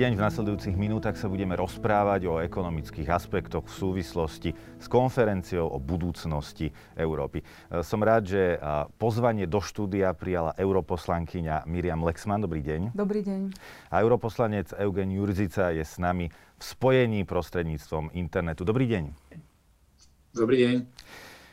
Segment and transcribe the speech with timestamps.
[0.00, 5.76] deň, v nasledujúcich minútach sa budeme rozprávať o ekonomických aspektoch v súvislosti s konferenciou o
[5.76, 7.44] budúcnosti Európy.
[7.44, 8.56] E, som rád, že
[8.96, 12.40] pozvanie do štúdia prijala europoslankyňa Miriam Lexman.
[12.40, 12.96] Dobrý deň.
[12.96, 13.52] Dobrý deň.
[13.92, 18.64] A europoslanec Eugen Jurzica je s nami v spojení prostredníctvom internetu.
[18.64, 19.04] Dobrý deň.
[20.32, 20.76] Dobrý deň.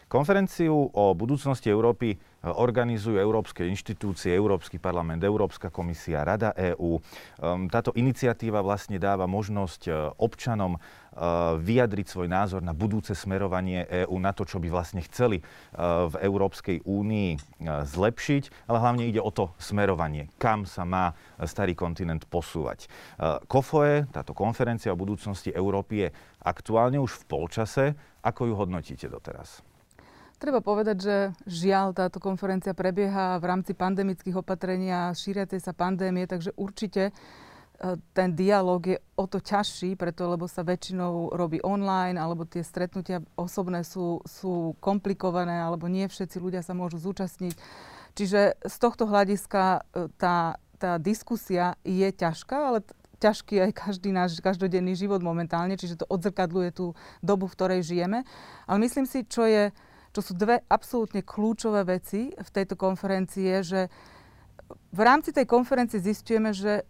[0.07, 2.17] Konferenciu o budúcnosti Európy e,
[2.55, 6.97] organizujú európske inštitúcie, Európsky parlament, Európska komisia, Rada EÚ.
[6.97, 10.79] Ehm, táto iniciatíva vlastne dáva možnosť e, občanom e,
[11.59, 15.41] vyjadriť svoj názor na budúce smerovanie EÚ, na to, čo by vlastne chceli
[15.77, 21.13] v Európskej únii zlepšiť, ale hlavne ide o to smerovanie, kam sa má
[21.45, 22.89] starý kontinent posúvať.
[23.49, 26.13] KOFOE, táto konferencia o budúcnosti Európy je
[26.45, 27.85] aktuálne už v polčase.
[28.23, 29.63] Ako ju hodnotíte doteraz?
[30.37, 31.15] Treba povedať, že
[31.49, 37.11] žiaľ táto konferencia prebieha v rámci pandemických opatrení a šíriacej sa pandémie, takže určite e,
[38.13, 43.25] ten dialog je o to ťažší, preto lebo sa väčšinou robí online, alebo tie stretnutia
[43.33, 47.57] osobné sú, sú komplikované, alebo nie všetci ľudia sa môžu zúčastniť.
[48.13, 52.85] Čiže z tohto hľadiska e, tá, tá diskusia je ťažká, ale
[53.17, 56.93] ťažký aj každý náš každodenný život momentálne, čiže to odzrkadluje tú
[57.25, 58.21] dobu, v ktorej žijeme.
[58.69, 59.73] Ale myslím si, čo je
[60.17, 63.85] čo sú dve absolútne kľúčové veci v tejto konferencii, že
[64.89, 66.81] v rámci tej konferencie zistujeme, že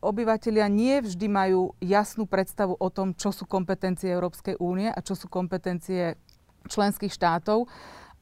[0.00, 5.12] obyvateľia nie vždy majú jasnú predstavu o tom, čo sú kompetencie Európskej únie a čo
[5.12, 6.16] sú kompetencie
[6.64, 7.68] členských štátov,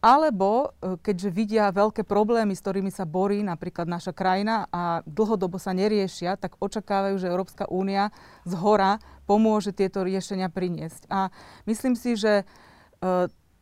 [0.03, 5.63] alebo e, keďže vidia veľké problémy, s ktorými sa borí napríklad naša krajina a dlhodobo
[5.63, 8.11] sa neriešia, tak očakávajú, že Európska únia
[8.43, 8.99] z hora
[9.31, 11.07] pomôže tieto riešenia priniesť.
[11.07, 11.31] A
[11.71, 12.45] myslím si, že e,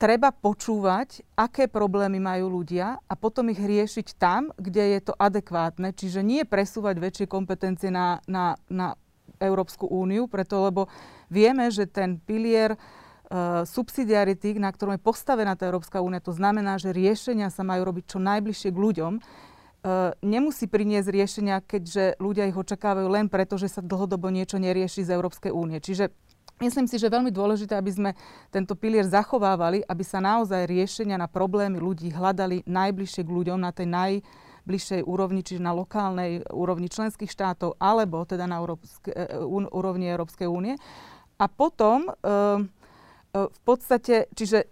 [0.02, 5.94] treba počúvať, aké problémy majú ľudia a potom ich riešiť tam, kde je to adekvátne.
[5.94, 8.98] Čiže nie presúvať väčšie kompetencie na, na, na
[9.38, 10.90] Európsku úniu, preto lebo
[11.30, 16.82] vieme, že ten pilier uh, subsidiarity, na ktorom je postavená tá Európska únia, to znamená,
[16.82, 19.14] že riešenia sa majú robiť čo najbližšie k ľuďom,
[19.82, 25.02] Uh, nemusí priniesť riešenia, keďže ľudia ich očakávajú len preto, že sa dlhodobo niečo nerieši
[25.02, 25.82] z Európskej únie.
[25.82, 26.14] Čiže
[26.62, 28.10] Myslím si, že je veľmi dôležité, aby sme
[28.54, 33.74] tento pilier zachovávali, aby sa naozaj riešenia na problémy ľudí hľadali najbližšie k ľuďom na
[33.74, 39.42] tej najbližšej úrovni, čiže na lokálnej úrovni členských štátov alebo teda na európske, e,
[39.74, 40.78] úrovni Európskej únie.
[41.42, 42.30] A potom e, e,
[43.42, 44.70] v podstate, čiže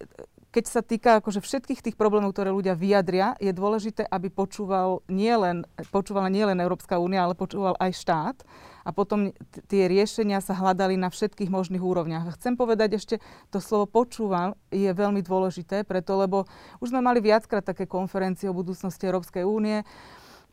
[0.51, 5.63] keď sa týka akože všetkých tých problémov, ktoré ľudia vyjadria, je dôležité, aby počúval nielen,
[5.95, 8.37] počúvala nielen Európska únia, ale počúval aj štát
[8.83, 12.27] a potom t- tie riešenia sa hľadali na všetkých možných úrovniach.
[12.27, 13.23] A chcem povedať ešte,
[13.55, 16.51] to slovo počúvam je veľmi dôležité, preto lebo
[16.83, 19.87] už sme mali viackrát také konferencie o budúcnosti Európskej únie.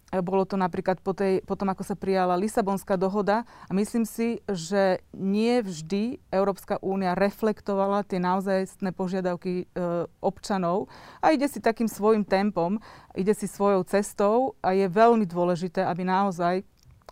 [0.08, 4.40] E, bolo to napríklad po, tej, po ako sa prijala Lisabonská dohoda a myslím si,
[4.48, 9.86] že nie vždy Európska únia reflektovala tie naozajstné požiadavky e,
[10.24, 10.88] občanov.
[11.20, 12.80] A ide si takým svojim tempom,
[13.20, 16.64] ide si svojou cestou a je veľmi dôležité, aby naozaj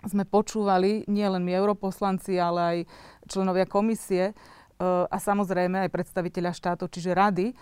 [0.08, 2.78] sme počúvali nielen my europoslanci, ale aj
[3.28, 4.32] členovia komisie,
[4.76, 7.56] Eh, a samozrejme aj predstaviteľa štátov, čiže rady,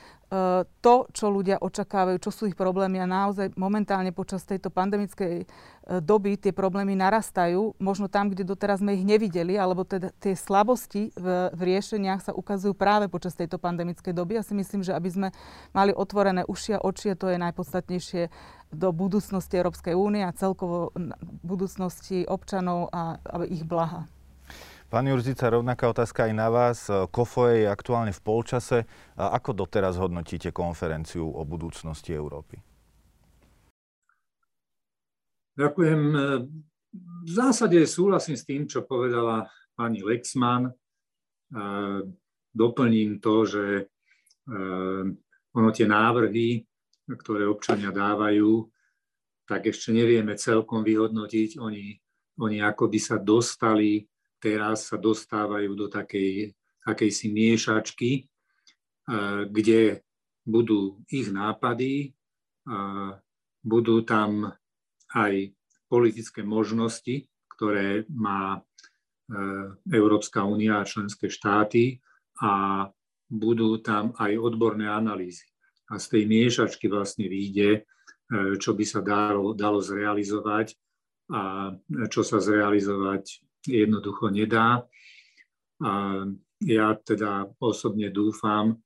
[0.81, 5.47] to, čo ľudia očakávajú, čo sú ich problémy a naozaj momentálne počas tejto pandemickej eh,
[6.01, 11.13] doby tie problémy narastajú, možno tam, kde doteraz sme ich nevideli, alebo teda tie slabosti
[11.13, 14.41] v, v riešeniach sa ukazujú práve počas tejto pandemickej doby.
[14.41, 15.27] Ja si myslím, že aby sme
[15.69, 18.33] mali otvorené uši a oči, to je najpodstatnejšie
[18.73, 20.89] do budúcnosti Európskej únie a celkovo
[21.45, 24.09] budúcnosti občanov a, a ich blaha.
[24.93, 26.85] Pán Jurzica, rovnaká otázka aj na vás.
[26.85, 28.85] KOFOE je aktuálne v polčase.
[29.17, 32.61] Ako doteraz hodnotíte konferenciu o budúcnosti Európy?
[35.57, 36.01] Ďakujem.
[37.25, 40.69] V zásade súhlasím s tým, čo povedala pani Lexman.
[42.53, 43.83] Doplním to, že e,
[45.57, 46.61] ono tie návrhy,
[47.17, 48.61] ktoré občania dávajú,
[49.49, 51.57] tak ešte nevieme celkom vyhodnotiť.
[51.57, 51.97] Oni,
[52.37, 54.05] oni ako by sa dostali
[54.43, 56.51] teraz sa dostávajú do takej
[56.83, 58.27] akejsi miešačky,
[59.47, 60.03] kde
[60.43, 62.11] budú ich nápady,
[63.63, 64.51] budú tam
[65.15, 65.55] aj
[65.87, 68.59] politické možnosti, ktoré má e,
[69.93, 72.01] Európska únia a členské štáty
[72.41, 72.83] a
[73.29, 75.45] budú tam aj odborné analýzy.
[75.93, 77.81] A z tej miešačky vlastne vyjde, e,
[78.57, 80.75] čo by sa dalo, dalo zrealizovať
[81.31, 81.71] a
[82.11, 84.83] čo sa zrealizovať jednoducho nedá.
[85.83, 85.91] A
[86.63, 88.79] ja teda osobne dúfam,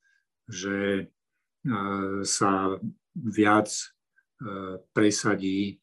[0.49, 1.03] že e,
[2.25, 2.77] sa
[3.13, 3.85] viac e,
[4.93, 5.77] presadí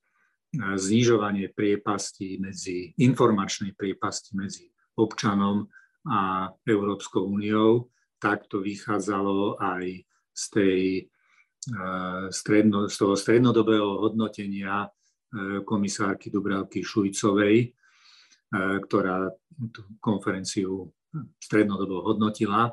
[0.55, 5.67] znižovanie priepasti medzi, informačnej priepasti medzi občanom
[6.07, 7.91] a Európskou úniou.
[8.23, 9.85] Tak to vychádzalo aj
[10.31, 10.81] z, tej,
[12.31, 14.87] z toho strednodobého hodnotenia
[15.67, 17.75] komisárky Dubravky Šujcovej,
[18.55, 19.35] ktorá
[19.75, 20.95] tú konferenciu
[21.43, 22.71] strednodobo hodnotila.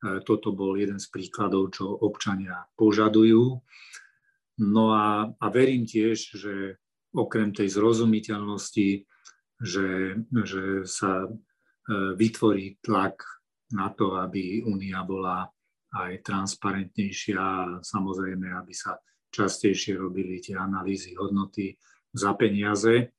[0.00, 3.60] Toto bol jeden z príkladov, čo občania požadujú.
[4.60, 6.54] No a, a verím tiež, že
[7.14, 9.08] okrem tej zrozumiteľnosti,
[9.60, 9.88] že,
[10.24, 11.28] že sa e,
[12.16, 13.24] vytvorí tlak
[13.76, 15.48] na to, aby únia bola
[15.90, 18.94] aj transparentnejšia samozrejme, aby sa
[19.30, 21.74] častejšie robili tie analýzy hodnoty
[22.14, 23.10] za peniaze.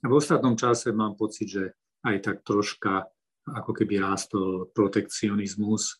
[0.00, 1.64] V ostatnom čase mám pocit, že
[2.06, 3.04] aj tak troška
[3.50, 5.94] ako keby rástol protekcionizmus e,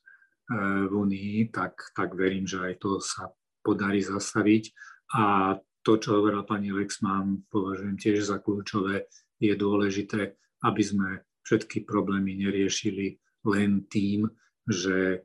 [0.87, 3.29] v Unii, tak, tak verím, že aj to sa
[3.61, 4.73] podarí zastaviť.
[5.17, 9.09] A to, čo hovorila pani Lexman, považujem tiež za kľúčové.
[9.41, 11.09] Je dôležité, aby sme
[11.45, 13.17] všetky problémy neriešili
[13.49, 14.29] len tým,
[14.69, 15.25] že,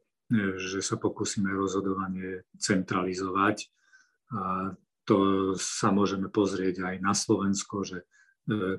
[0.56, 3.68] že sa pokúsime rozhodovanie centralizovať.
[4.32, 4.74] A
[5.06, 8.08] to sa môžeme pozrieť aj na Slovensko, že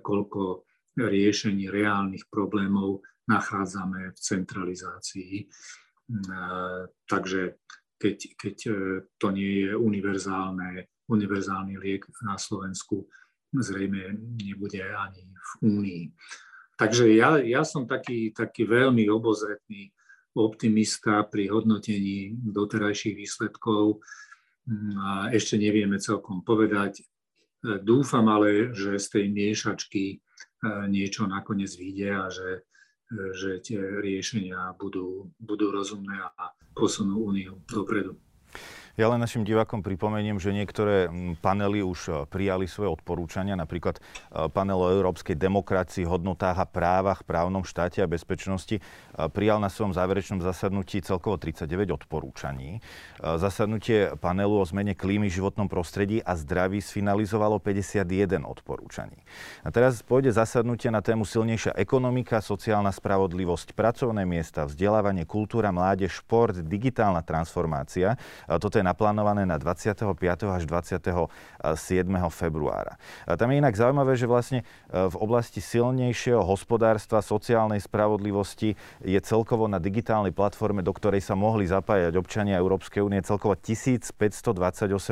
[0.00, 0.66] koľko
[0.96, 5.34] riešení reálnych problémov nachádzame v centralizácii.
[5.42, 5.46] E,
[7.04, 7.58] takže
[7.98, 8.72] keď, keď e,
[9.18, 13.04] to nie je univerzálne, univerzálny liek na Slovensku,
[13.52, 16.04] zrejme nebude ani v Únii.
[16.76, 19.90] Takže ja, ja som taký, taký veľmi obozretný
[20.36, 24.04] optimista pri hodnotení doterajších výsledkov.
[25.00, 27.00] A ešte nevieme celkom povedať.
[27.64, 30.16] Dúfam ale, že z tej miešačky e,
[30.86, 32.50] niečo nakoniec vyjde a že,
[33.08, 38.20] e, že tie riešenia budú, budú rozumné a posunú úniu dopredu.
[38.96, 41.12] Ja len našim divákom pripomeniem, že niektoré
[41.44, 47.20] panely už e, prijali svoje odporúčania, napríklad e, panel o európskej demokracii, hodnotách a právach,
[47.20, 48.82] právnom štáte a bezpečnosti e,
[49.28, 52.80] prijal na svojom záverečnom zasadnutí celkovo 39 odporúčaní.
[53.20, 59.20] Zasadnutie panelu o zmene klímy, životnom prostredí a zdraví sfinalizovalo 51 odporúčaní.
[59.60, 66.24] A teraz pôjde zasadnutie na tému silnejšia ekonomika, sociálna spravodlivosť, pracovné miesta, vzdelávanie, kultúra, mládež,
[66.24, 68.16] šport, digitálna transformácia.
[68.46, 70.14] Toto je naplánované na 25.
[70.46, 71.26] až 27.
[72.30, 72.94] februára.
[73.26, 74.64] Tam je inak zaujímavé, že vlastne e,
[75.10, 81.66] v oblasti silnejšieho hospodárstva, sociálnej spravodlivosti je celkovo na digitálnej platforme, do ktorej sa mohli
[81.66, 84.54] zapájať občania Európskej únie celkovo 1528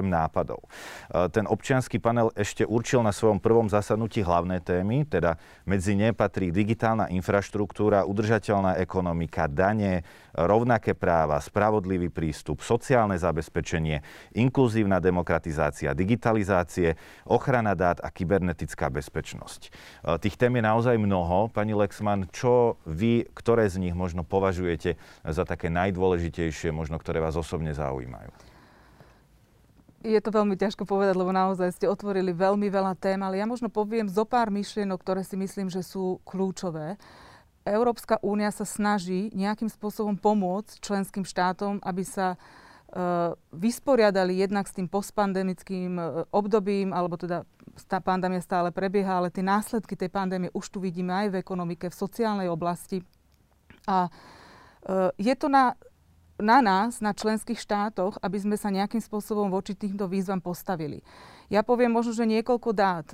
[0.07, 0.63] nápadov.
[0.63, 5.35] E, ten občianský panel ešte určil na svojom prvom zasadnutí hlavné témy, teda
[5.67, 10.05] medzi ne patrí digitálna infraštruktúra, udržateľná ekonomika, dane,
[10.37, 13.64] rovnaké práva, spravodlivý prístup, sociálne zabezpečenie,
[14.37, 19.61] inkluzívna demokratizácia, digitalizácie, ochrana dát a kybernetická bezpečnosť.
[19.65, 19.71] E,
[20.21, 21.49] tých tém je naozaj mnoho.
[21.49, 27.35] Pani Lexman, čo vy, ktoré z nich možno považujete za také najdôležitejšie, možno ktoré vás
[27.39, 28.31] osobne zaujímajú?
[30.05, 33.73] Je to veľmi ťažko povedať, lebo naozaj ste otvorili veľmi veľa tém, ale ja možno
[33.73, 37.01] poviem zo pár myšlienok, ktoré si myslím, že sú kľúčové.
[37.65, 42.37] Európska únia sa snaží nejakým spôsobom pomôcť členským štátom, aby sa
[43.51, 47.43] vysporiadali jednak s tým postpandemickým e, obdobím, alebo teda
[47.91, 51.91] tá pandémia stále prebieha, ale tie následky tej pandémie už tu vidíme aj v ekonomike,
[51.91, 53.03] v sociálnej oblasti.
[53.91, 54.11] A e,
[55.19, 55.75] je to na,
[56.39, 61.03] na nás, na členských štátoch, aby sme sa nejakým spôsobom voči týmto výzvam postavili.
[61.51, 63.07] Ja poviem možno, že niekoľko dát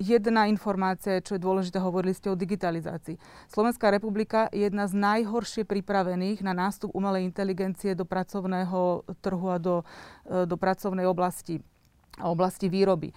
[0.00, 3.20] jedna informácia, čo je dôležité, hovorili ste o digitalizácii.
[3.52, 9.60] Slovenská republika je jedna z najhoršie pripravených na nástup umelej inteligencie do pracovného trhu a
[9.60, 9.84] do,
[10.24, 11.60] e, do pracovnej oblasti,
[12.16, 13.12] oblasti výroby.
[13.12, 13.14] E,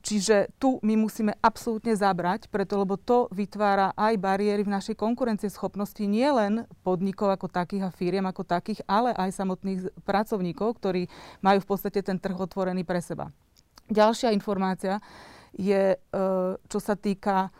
[0.00, 6.00] čiže tu my musíme absolútne zabrať, preto lebo to vytvára aj bariéry v našej konkurencieschopnosti
[6.06, 11.10] nielen podnikov ako takých a firiem ako takých, ale aj samotných pracovníkov, ktorí
[11.42, 13.28] majú v podstate ten trh otvorený pre seba.
[13.90, 15.02] Ďalšia informácia
[15.56, 15.98] je, e,
[16.68, 17.50] čo sa týka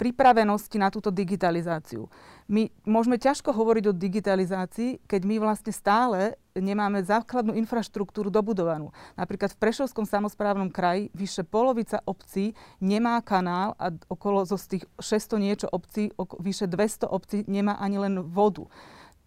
[0.00, 2.08] pripravenosti na túto digitalizáciu.
[2.48, 8.96] My môžeme ťažko hovoriť o digitalizácii, keď my vlastne stále nemáme základnú infraštruktúru dobudovanú.
[9.14, 14.84] Napríklad v Prešovskom samozprávnom kraji vyše polovica obcí nemá kanál a okolo zo z tých
[14.98, 16.10] 600 niečo obcí,
[16.40, 18.66] vyše 200 obcí nemá ani len vodu.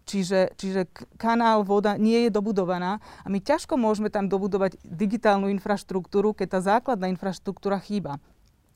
[0.04, 0.84] Čiže, čiže
[1.16, 6.60] kanál, voda nie je dobudovaná a my ťažko môžeme tam dobudovať digitálnu infraštruktúru, keď tá
[6.76, 8.20] základná infraštruktúra chýba.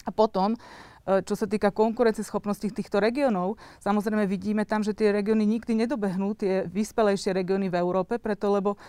[0.08, 5.44] A potom, e, čo sa týka konkurencieschopnosti týchto regiónov, samozrejme vidíme tam, že tie regióny
[5.44, 8.80] nikdy nedobehnú tie vyspelejšie regióny v Európe, preto lebo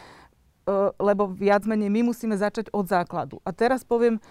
[0.99, 3.41] lebo viac menej my musíme začať od základu.
[3.41, 4.21] A teraz poviem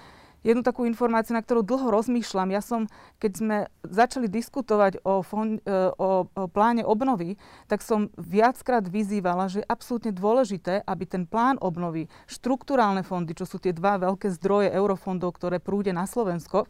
[0.47, 2.55] jednu takú informáciu, na ktorú dlho rozmýšľam.
[2.55, 2.87] Ja som,
[3.19, 9.51] keď sme začali diskutovať o, fond, e, o, o pláne obnovy, tak som viackrát vyzývala,
[9.51, 14.31] že je absolútne dôležité, aby ten plán obnovy, štruktúrálne fondy, čo sú tie dva veľké
[14.39, 16.67] zdroje eurofondov, ktoré prúde na Slovensko,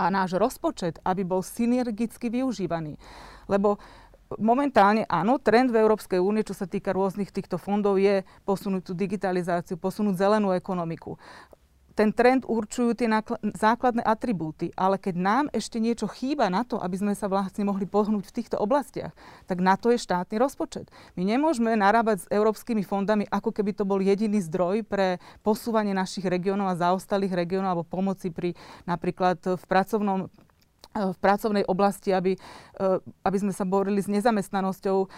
[0.00, 2.96] a náš rozpočet, aby bol synergicky využívaný.
[3.44, 3.76] Lebo
[4.40, 8.92] momentálne áno, trend v Európskej únie, čo sa týka rôznych týchto fondov, je posunúť tú
[8.96, 11.20] digitalizáciu, posunúť zelenú ekonomiku
[11.92, 16.80] ten trend určujú tie nákl- základné atribúty, ale keď nám ešte niečo chýba na to,
[16.80, 19.12] aby sme sa vlastne mohli pohnúť v týchto oblastiach,
[19.44, 20.88] tak na to je štátny rozpočet.
[21.14, 26.24] My nemôžeme narábať s európskymi fondami, ako keby to bol jediný zdroj pre posúvanie našich
[26.24, 28.56] regiónov a zaostalých regiónov alebo pomoci pri
[28.88, 30.32] napríklad v pracovnom
[30.92, 32.36] v pracovnej oblasti, aby,
[33.24, 35.08] aby sme sa borili s nezamestnanosťou.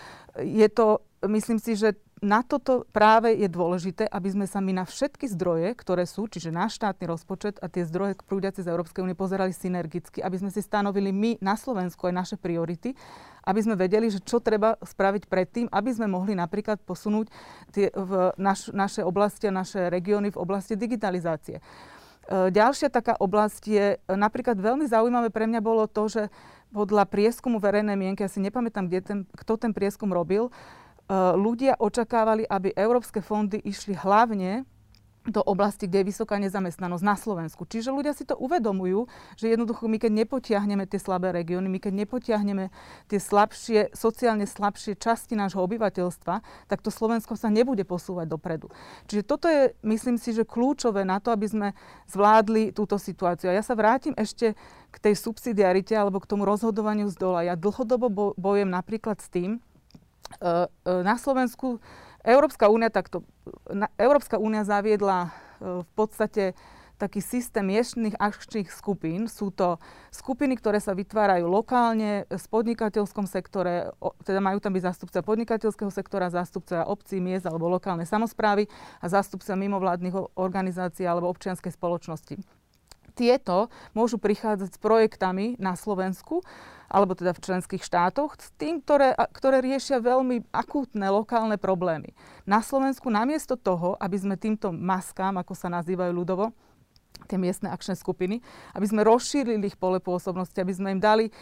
[0.43, 4.89] Je to, myslím si, že na toto práve je dôležité, aby sme sa my na
[4.89, 9.13] všetky zdroje, ktoré sú, čiže náš štátny rozpočet a tie zdroje prúdiace z Európskej únie
[9.13, 12.97] pozerali synergicky, aby sme si stanovili my na Slovensku aj naše priority,
[13.45, 17.29] aby sme vedeli, že čo treba spraviť predtým, aby sme mohli napríklad posunúť
[17.77, 21.61] tie, v naš, naše oblasti a naše regióny v oblasti digitalizácie.
[22.25, 26.23] E, ďalšia taká oblasť je, napríklad veľmi zaujímavé pre mňa bolo to, že
[26.75, 30.51] podľa prieskumu verejnej mienky, ja si nepamätám, kde ten, kto ten prieskum robil,
[31.05, 34.65] Eh, ľudia očakávali, aby európske fondy išli hlavne
[35.25, 37.65] do oblasti, kde je vysoká nezamestnanosť na Slovensku.
[37.65, 39.09] Čiže ľudia si to uvedomujú,
[39.41, 42.69] že jednoducho my keď nepotiahneme tie slabé regióny, my keď nepotiahneme
[43.09, 46.35] tie slabšie, sociálne slabšie časti nášho obyvateľstva,
[46.69, 48.69] tak to Slovensko sa nebude posúvať dopredu.
[49.09, 51.69] Čiže toto je, myslím si, že kľúčové na to, aby sme
[52.13, 53.49] zvládli túto situáciu.
[53.49, 54.53] A ja sa vrátim ešte
[54.93, 57.49] k tej subsidiarite alebo k tomu rozhodovaniu z dola.
[57.49, 59.65] Ja dlhodobo bojujem napríklad s tým,
[60.41, 61.79] E, e, na Slovensku
[62.25, 63.21] Európska únia takto,
[64.01, 65.31] Európska únia zaviedla e,
[65.85, 66.57] v podstate
[66.97, 69.27] taký systém miestnych akčných skupín.
[69.27, 69.83] Sú to
[70.15, 73.91] skupiny, ktoré sa vytvárajú lokálne v podnikateľskom sektore,
[74.23, 78.71] teda majú tam byť zástupca podnikateľského sektora, zástupca obcí, miest alebo lokálnej samozprávy
[79.03, 82.39] a zástupca mimovládnych organizácií alebo občianskej spoločnosti.
[83.15, 86.43] Tieto môžu prichádzať s projektami na Slovensku
[86.95, 92.15] alebo teda v členských štátoch, s tým, ktoré, ktoré riešia veľmi akútne lokálne problémy.
[92.47, 96.55] Na Slovensku namiesto toho, aby sme týmto maskám, ako sa nazývajú ľudovo,
[97.27, 98.39] tie miestne akčné skupiny,
[98.77, 101.33] aby sme rozšírili ich pole pôsobnosti, aby sme im dali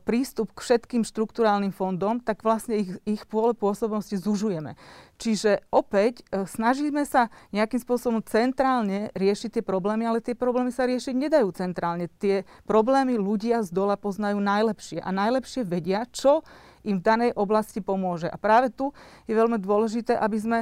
[0.00, 4.80] prístup k všetkým štruktúrálnym fondom, tak vlastne ich, ich pole pôsobnosti zužujeme.
[5.20, 10.88] Čiže opäť e, snažíme sa nejakým spôsobom centrálne riešiť tie problémy, ale tie problémy sa
[10.88, 12.10] riešiť nedajú centrálne.
[12.18, 16.42] Tie problémy ľudia z dola poznajú najlepšie a najlepšie vedia, čo
[16.84, 18.28] im v danej oblasti pomôže.
[18.28, 18.90] A práve tu
[19.24, 20.58] je veľmi dôležité, aby sme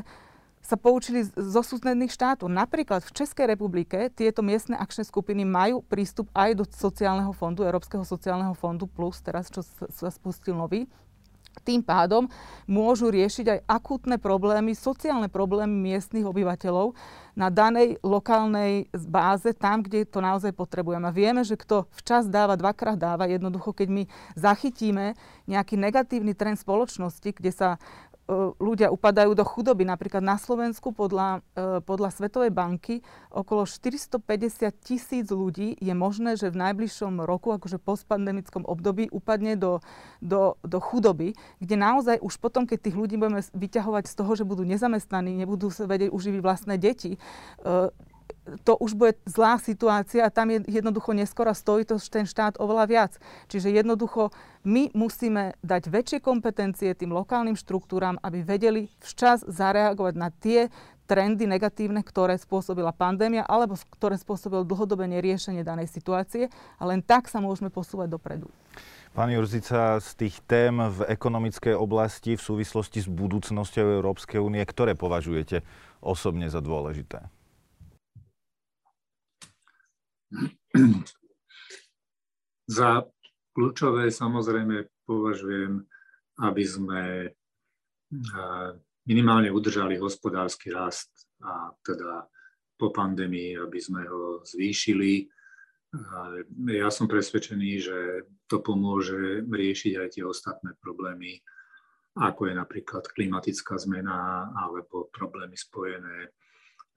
[0.62, 2.46] sa poučili zo súdnych štátov.
[2.46, 8.06] Napríklad v Českej republike tieto miestne akčné skupiny majú prístup aj do sociálneho fondu, Európskeho
[8.06, 10.86] sociálneho fondu plus, teraz čo sa spustil nový.
[11.68, 12.32] Tým pádom
[12.64, 16.96] môžu riešiť aj akútne problémy, sociálne problémy miestnych obyvateľov
[17.36, 21.04] na danej lokálnej báze, tam, kde to naozaj potrebujeme.
[21.04, 23.28] A vieme, že kto včas dáva, dvakrát dáva.
[23.28, 24.02] Jednoducho, keď my
[24.32, 25.12] zachytíme
[25.44, 27.76] nejaký negatívny trend spoločnosti, kde sa
[28.58, 29.84] ľudia upadajú do chudoby.
[29.86, 36.52] Napríklad na Slovensku podľa, e, podľa Svetovej banky okolo 450 tisíc ľudí je možné, že
[36.52, 39.80] v najbližšom roku, akože postpandemickom období, upadne do,
[40.20, 44.48] do, do chudoby, kde naozaj už potom, keď tých ľudí budeme vyťahovať z toho, že
[44.48, 47.88] budú nezamestnaní, nebudú sa vedieť uživiť vlastné deti, e,
[48.66, 52.84] to už bude zlá situácia a tam je jednoducho neskoro stojí to ten štát oveľa
[52.90, 53.12] viac.
[53.46, 54.34] Čiže jednoducho
[54.66, 60.70] my musíme dať väčšie kompetencie tým lokálnym štruktúram, aby vedeli včas zareagovať na tie
[61.06, 67.26] trendy negatívne, ktoré spôsobila pandémia alebo ktoré spôsobilo dlhodobé neriešenie danej situácie a len tak
[67.26, 68.48] sa môžeme posúvať dopredu.
[69.12, 74.96] Pán Jurzica, z tých tém v ekonomickej oblasti v súvislosti s budúcnosťou Európskej únie, ktoré
[74.96, 75.60] považujete
[76.00, 77.41] osobne za dôležité?
[82.66, 83.04] Za
[83.52, 85.84] kľúčové samozrejme považujem,
[86.40, 87.28] aby sme
[89.04, 92.24] minimálne udržali hospodársky rast a teda
[92.78, 95.28] po pandémii, aby sme ho zvýšili.
[96.72, 97.98] Ja som presvedčený, že
[98.48, 101.36] to pomôže riešiť aj tie ostatné problémy,
[102.16, 106.32] ako je napríklad klimatická zmena alebo problémy spojené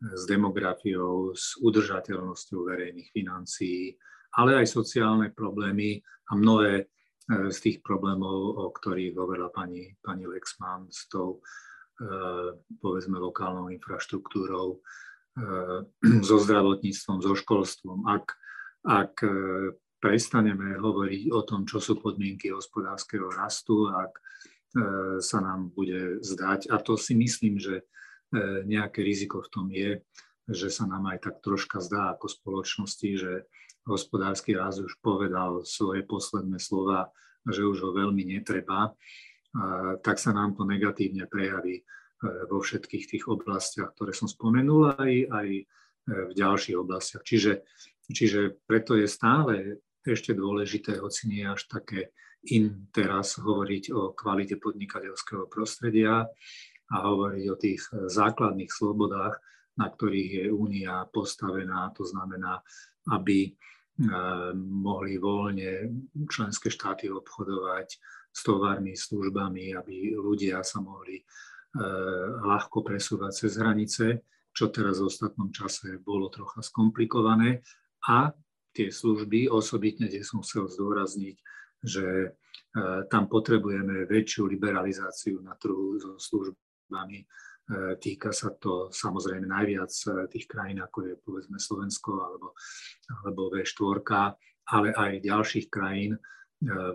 [0.01, 3.95] s demografiou, s udržateľnosťou verejných financií,
[4.35, 6.85] ale aj sociálne problémy a mnohé e,
[7.51, 11.39] z tých problémov, o ktorých hovorila pani, pani Lexman, s tou
[12.83, 14.83] povedzme lokálnou infraštruktúrou,
[16.27, 18.07] so zdravotníctvom, so školstvom.
[18.07, 18.35] Ak,
[18.87, 19.19] ak
[19.99, 24.15] prestaneme hovoriť o tom, čo sú podmienky hospodárskeho rastu, ak
[25.23, 27.87] sa nám bude zdať, a to si myslím, že
[28.65, 30.03] nejaké riziko v tom je,
[30.45, 33.49] že sa nám aj tak troška zdá ako spoločnosti, že
[33.85, 37.09] hospodársky rast už povedal svoje posledné slova,
[37.45, 38.93] že už ho veľmi netreba,
[40.01, 41.83] tak sa nám to negatívne prejaví e,
[42.51, 45.63] vo všetkých tých oblastiach, ktoré som spomenul, aj, aj e,
[46.11, 47.23] v ďalších oblastiach.
[47.23, 47.63] Čiže,
[48.11, 52.11] čiže preto je stále ešte dôležité, hoci nie až také
[52.51, 56.29] in teraz hovoriť o kvalite podnikateľského prostredia
[56.93, 59.41] a hovoriť o tých základných slobodách,
[59.75, 61.91] na ktorých je únia postavená.
[61.97, 62.61] To znamená,
[63.11, 63.51] aby e,
[64.55, 65.91] mohli voľne
[66.29, 67.87] členské štáty obchodovať
[68.31, 71.23] s tovarmi, službami, aby ľudia sa mohli e,
[72.43, 74.05] ľahko presúvať cez hranice,
[74.55, 77.59] čo teraz v ostatnom čase bolo trocha skomplikované.
[78.07, 78.31] A
[78.71, 81.35] tie služby, osobitne, kde som chcel zdôrazniť,
[81.83, 82.29] že e,
[83.11, 86.64] tam potrebujeme väčšiu liberalizáciu na trhu so službami,
[87.65, 92.53] E, týka sa to samozrejme najviac e, tých krajín, ako je povedzme Slovensko alebo,
[93.25, 94.05] alebo V4,
[94.69, 96.13] ale aj ďalších krajín.
[96.13, 96.19] E,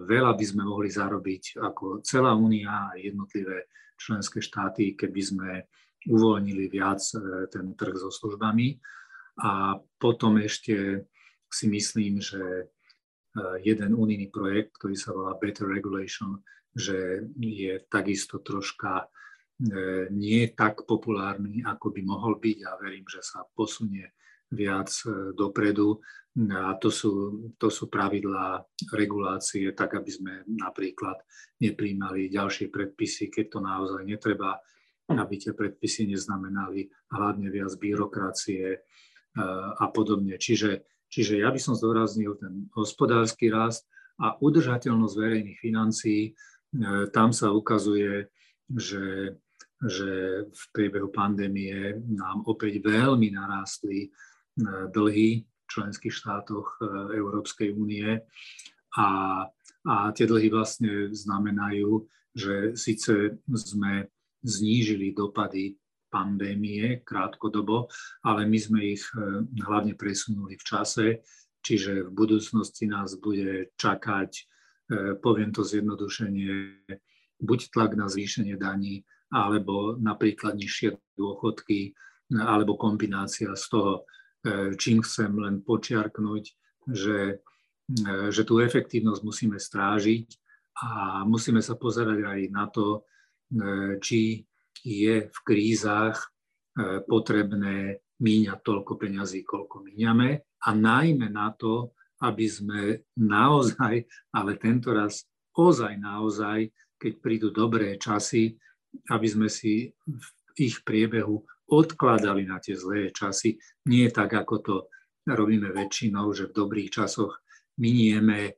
[0.06, 3.66] veľa by sme mohli zarobiť ako celá únia a jednotlivé
[3.98, 5.50] členské štáty, keby sme
[6.06, 7.02] uvoľnili viac
[7.52, 8.80] ten trh so službami.
[9.44, 11.04] A potom ešte
[11.44, 12.72] si myslím, že
[13.60, 16.40] jeden unijný projekt, ktorý sa volá Better Regulation,
[16.72, 19.12] že je takisto troška
[20.10, 24.08] nie je tak populárny, ako by mohol byť a verím, že sa posunie
[24.50, 26.02] viac e, dopredu.
[26.54, 27.10] A to sú,
[27.58, 28.62] to sú pravidlá
[28.94, 31.18] regulácie, tak aby sme napríklad
[31.58, 34.62] nepríjmali ďalšie predpisy, keď to naozaj netreba,
[35.10, 38.78] aby tie predpisy neznamenali hlavne viac byrokracie e,
[39.74, 40.38] a podobne.
[40.38, 46.36] Čiže, čiže ja by som zdôraznil ten hospodársky rast a udržateľnosť verejných financií.
[47.10, 48.28] Tam sa ukazuje,
[48.68, 49.34] že
[49.80, 54.08] že v priebehu pandémie nám opäť veľmi narástli e,
[54.92, 58.20] dlhy v členských štátoch e, Európskej únie.
[59.00, 59.08] A,
[59.88, 62.04] a tie dlhy vlastne znamenajú,
[62.36, 64.12] že síce sme
[64.44, 65.80] znížili dopady
[66.12, 67.88] pandémie krátkodobo,
[68.20, 71.06] ale my sme ich e, hlavne presunuli v čase,
[71.64, 74.48] čiže v budúcnosti nás bude čakať,
[75.22, 76.82] poviem to zjednodušenie,
[77.38, 81.94] buď tlak na zvýšenie daní, alebo napríklad nižšie dôchodky,
[82.34, 84.00] alebo kombinácia z toho, e,
[84.78, 86.44] čím chcem len počiarknúť,
[86.90, 87.42] že,
[87.90, 90.26] e, že tú efektívnosť musíme strážiť
[90.82, 93.00] a musíme sa pozerať aj na to, e,
[93.98, 94.46] či
[94.80, 96.32] je v krízach
[97.10, 101.92] potrebné míňať toľko peňazí, koľko míňame a najmä na to,
[102.24, 105.24] aby sme naozaj, ale tento raz
[105.56, 108.56] ozaj naozaj, keď prídu dobré časy,
[109.10, 110.26] aby sme si v
[110.58, 113.56] ich priebehu odkladali na tie zlé časy.
[113.86, 114.76] Nie tak, ako to
[115.24, 117.38] robíme väčšinou, že v dobrých časoch
[117.78, 118.52] minieme, e,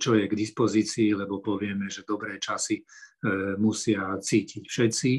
[0.00, 2.84] čo je k dispozícii, lebo povieme, že dobré časy e,
[3.60, 5.12] musia cítiť všetci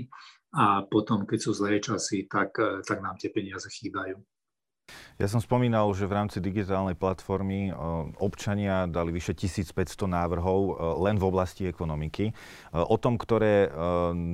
[0.58, 4.18] a potom, keď sú zlé časy, tak, e, tak nám tie peniaze chýbajú.
[5.22, 7.74] Ja som spomínal, že v rámci digitálnej platformy e,
[8.18, 10.74] občania dali vyše 1500 návrhov e,
[11.06, 12.32] len v oblasti ekonomiky.
[12.32, 12.34] E,
[12.74, 13.70] o tom, ktoré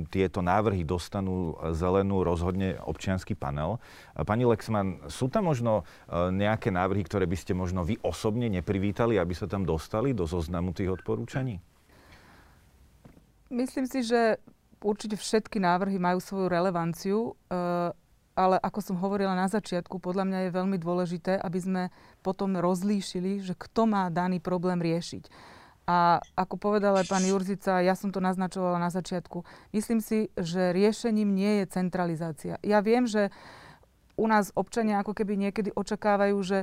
[0.08, 3.76] tieto návrhy dostanú zelenú, rozhodne občianský panel.
[4.14, 9.34] Pani Lexman, sú tam možno nejaké návrhy, ktoré by ste možno vy osobne neprivítali, aby
[9.36, 11.60] sa tam dostali do zoznamu tých odporúčaní?
[13.48, 14.40] Myslím si, že
[14.82, 17.18] určite všetky návrhy majú svoju relevanciu
[18.38, 21.82] ale ako som hovorila na začiatku, podľa mňa je veľmi dôležité, aby sme
[22.22, 25.26] potom rozlíšili, že kto má daný problém riešiť.
[25.88, 29.42] A ako povedal aj pán Jurzica, ja som to naznačovala na začiatku,
[29.74, 32.60] myslím si, že riešením nie je centralizácia.
[32.62, 33.34] Ja viem, že
[34.14, 36.58] u nás občania ako keby niekedy očakávajú, že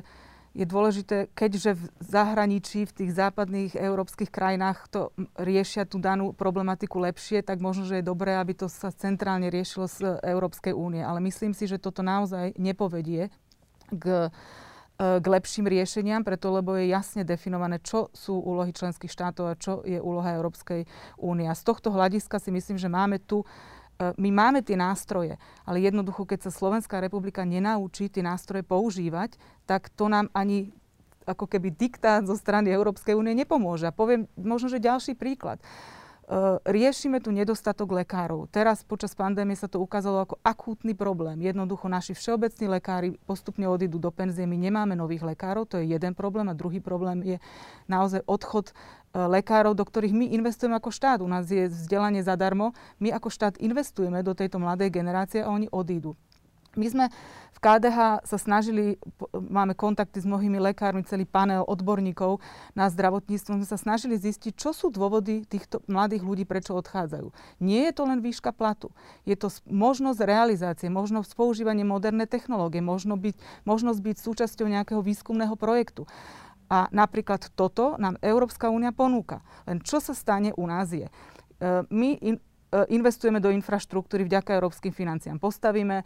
[0.55, 5.01] je dôležité, keďže v zahraničí, v tých západných európskych krajinách to
[5.35, 9.91] riešia tú danú problematiku lepšie, tak možno, že je dobré, aby to sa centrálne riešilo
[9.91, 11.03] z Európskej únie.
[11.03, 13.27] Ale myslím si, že toto naozaj nepovedie
[13.91, 14.31] k,
[14.95, 19.59] e, k lepším riešeniam, preto lebo je jasne definované, čo sú úlohy členských štátov a
[19.59, 20.87] čo je úloha Európskej
[21.19, 21.51] únie.
[21.51, 23.43] A z tohto hľadiska si myslím, že máme tu
[23.99, 29.87] my máme tie nástroje, ale jednoducho, keď sa Slovenská republika nenaučí tie nástroje používať, tak
[29.95, 30.75] to nám ani
[31.25, 33.89] ako keby diktát zo strany Európskej únie nepomôže.
[33.89, 35.57] A poviem možno, že ďalší príklad.
[36.65, 38.49] Riešime tu nedostatok lekárov.
[38.49, 41.37] Teraz počas pandémie sa to ukázalo ako akútny problém.
[41.37, 46.17] Jednoducho naši všeobecní lekári postupne odídu do penzie, my nemáme nových lekárov, to je jeden
[46.17, 47.37] problém a druhý problém je
[47.85, 48.73] naozaj odchod e,
[49.21, 51.21] lekárov, do ktorých my investujeme ako štát.
[51.21, 55.69] U nás je vzdelanie zadarmo, my ako štát investujeme do tejto mladej generácie a oni
[55.69, 56.17] odídu.
[56.75, 57.05] My sme
[57.55, 58.99] v KDH sa snažili,
[59.31, 62.43] máme kontakty s mnohými lekármi, celý panel odborníkov
[62.75, 67.31] na zdravotníctvo, sme sa snažili zistiť, čo sú dôvody týchto mladých ľudí, prečo odchádzajú.
[67.63, 68.91] Nie je to len výška platu.
[69.23, 75.55] Je to možnosť realizácie, možnosť používania moderné technológie, možno byť, možnosť byť súčasťou nejakého výskumného
[75.55, 76.03] projektu.
[76.67, 79.39] A napríklad toto nám Európska únia ponúka.
[79.63, 81.11] Len čo sa stane u nás je, e,
[81.87, 82.35] my e,
[82.91, 85.37] investujeme do infraštruktúry vďaka európskym financiám.
[85.37, 86.03] Postavíme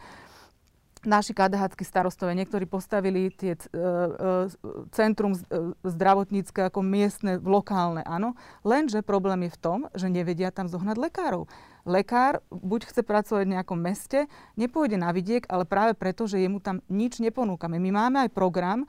[1.08, 8.36] naši KDH starostovia, niektorí postavili tie uh, uh, centrum uh, zdravotnícke ako miestne, lokálne, áno.
[8.68, 11.48] Lenže problém je v tom, že nevedia tam zohnať lekárov.
[11.88, 14.28] Lekár buď chce pracovať v nejakom meste,
[14.60, 17.80] nepôjde na vidiek, ale práve preto, že jemu tam nič neponúkame.
[17.80, 18.84] My máme aj program,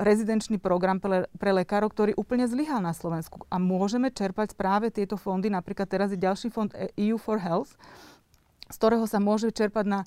[0.00, 3.44] rezidenčný program pre, pre lekárov, ktorý úplne zlyhal na Slovensku.
[3.52, 5.52] A môžeme čerpať práve tieto fondy.
[5.52, 7.76] Napríklad teraz je ďalší fond EU for Health,
[8.66, 10.00] z ktorého sa môže čerpať na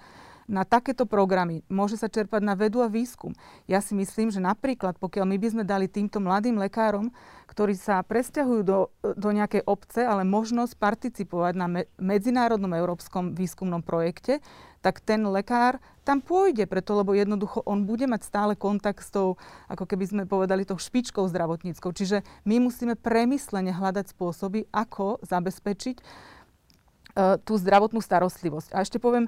[0.47, 3.35] na takéto programy, môže sa čerpať na vedu a výskum.
[3.67, 7.11] Ja si myslím, že napríklad, pokiaľ my by sme dali týmto mladým lekárom,
[7.51, 13.83] ktorí sa presťahujú do, do nejakej obce, ale možnosť participovať na me, medzinárodnom európskom výskumnom
[13.83, 14.39] projekte,
[14.79, 19.35] tak ten lekár tam pôjde, preto lebo jednoducho on bude mať stále kontakt s tou,
[19.67, 21.91] ako keby sme povedali, tou špičkou zdravotníckou.
[21.91, 28.71] Čiže my musíme premyslene hľadať spôsoby, ako zabezpečiť uh, tú zdravotnú starostlivosť.
[28.71, 29.27] A ešte poviem,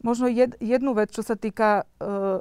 [0.00, 2.40] možno jed, jednu vec, čo sa týka uh,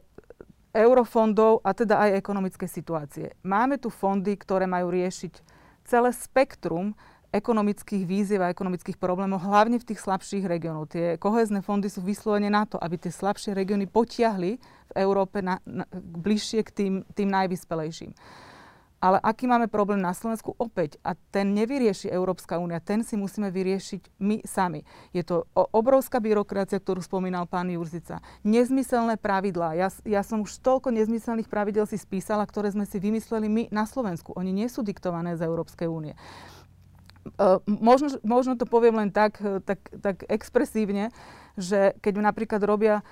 [0.76, 3.28] eurofondov a teda aj ekonomickej situácie.
[3.48, 5.34] Máme tu fondy, ktoré majú riešiť
[5.88, 6.98] celé spektrum
[7.36, 10.88] ekonomických víziev a ekonomických problémov, hlavne v tých slabších regiónoch.
[10.88, 15.60] Tie kohezné fondy sú vyslovene na to, aby tie slabšie regióny potiahli v Európe na,
[15.68, 18.16] na, bližšie k tým, tým najvyspelejším.
[19.06, 20.58] Ale aký máme problém na Slovensku?
[20.58, 24.82] Opäť, a ten nevyrieši Európska únia, ten si musíme vyriešiť my sami.
[25.14, 28.18] Je to obrovská byrokracia, ktorú spomínal pán Jurzica.
[28.42, 29.78] Nezmyselné pravidlá.
[29.78, 33.86] Ja, ja som už toľko nezmyselných pravidel si spísala, ktoré sme si vymysleli my na
[33.86, 34.34] Slovensku.
[34.34, 36.18] Oni nie sú diktované z Európskej únie.
[37.38, 39.38] Uh, možno, možno to poviem len tak,
[39.70, 41.14] tak, tak expresívne,
[41.62, 43.06] že keď napríklad robia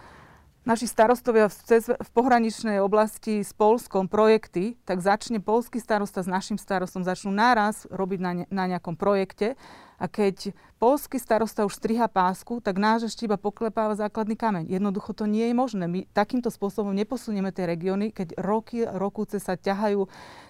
[0.64, 6.30] naši starostovia v, cez, v pohraničnej oblasti s Polskom projekty, tak začne polský starosta s
[6.32, 9.60] našim starostom, začnú náraz robiť na, ne, na nejakom projekte
[10.04, 10.52] a keď
[10.84, 14.68] polský starosta už striha pásku, tak náš ešte iba poklepáva základný kameň.
[14.68, 15.88] Jednoducho to nie je možné.
[15.88, 20.04] My takýmto spôsobom neposunieme tie regióny, keď roky, rokúce sa ťahajú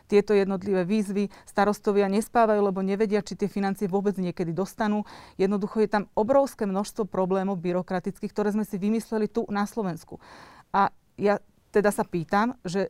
[0.10, 1.30] tieto jednotlivé výzvy.
[1.46, 5.06] Starostovia nespávajú, lebo nevedia, či tie financie vôbec niekedy dostanú.
[5.38, 10.18] Jednoducho je tam obrovské množstvo problémov byrokratických, ktoré sme si vymysleli tu na Slovensku.
[10.74, 11.38] A ja
[11.70, 12.90] teda sa pýtam, že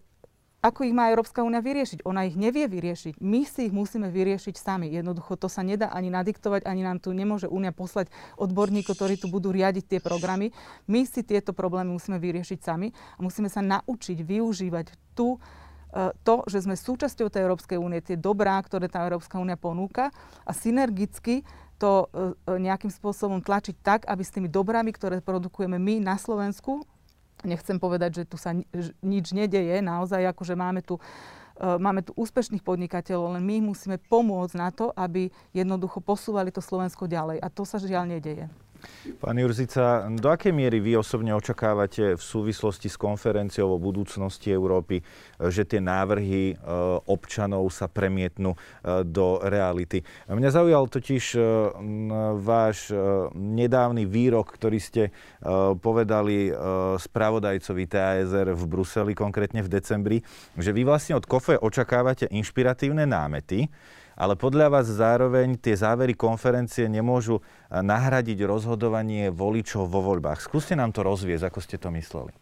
[0.64, 2.08] ako ich má Európska únia vyriešiť?
[2.08, 3.20] Ona ich nevie vyriešiť.
[3.20, 4.88] My si ich musíme vyriešiť sami.
[4.96, 8.08] Jednoducho to sa nedá ani nadiktovať, ani nám tu nemôže únia poslať
[8.40, 10.56] odborníkov, ktorí tu budú riadiť tie programy.
[10.88, 15.40] My si tieto problémy musíme vyriešiť sami a musíme sa naučiť využívať tu e,
[16.24, 20.16] to, že sme súčasťou tej Európskej únie, tie dobrá, ktoré tá Európska únia ponúka
[20.48, 21.44] a synergicky
[21.76, 26.16] to e, e, nejakým spôsobom tlačiť tak, aby s tými dobrami, ktoré produkujeme my na
[26.16, 26.88] Slovensku,
[27.44, 28.56] Nechcem povedať, že tu sa
[29.04, 31.02] nič nedeje, naozaj akože máme tu e,
[31.60, 37.06] máme tu úspešných podnikateľov, len my musíme pomôcť na to, aby jednoducho posúvali to Slovensko
[37.06, 37.44] ďalej.
[37.44, 38.48] A to sa žiaľ nedeje.
[39.20, 45.00] Pán Jurzica, do akej miery vy osobne očakávate v súvislosti s konferenciou o budúcnosti Európy,
[45.00, 45.04] e,
[45.52, 46.56] že tie návrhy e,
[47.08, 48.58] občanov sa premietnú e,
[49.04, 50.04] do reality?
[50.32, 51.36] Mňa zaujal totiž
[52.44, 52.92] váš
[53.36, 55.04] nedávny výrok, ktorý ste
[55.80, 56.52] povedali
[57.00, 60.18] spravodajcovi TASR v Bruseli, konkrétne v decembri,
[60.56, 63.68] že vy vlastne od KOFE očakávate inšpiratívne námety,
[64.14, 70.42] ale podľa vás zároveň tie závery konferencie nemôžu eh, nahradiť rozhodovanie voličov vo voľbách.
[70.42, 72.34] Skúste nám to rozviesť, ako ste to mysleli.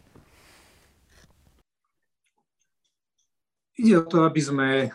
[3.80, 4.90] Ide o to, aby sme eh,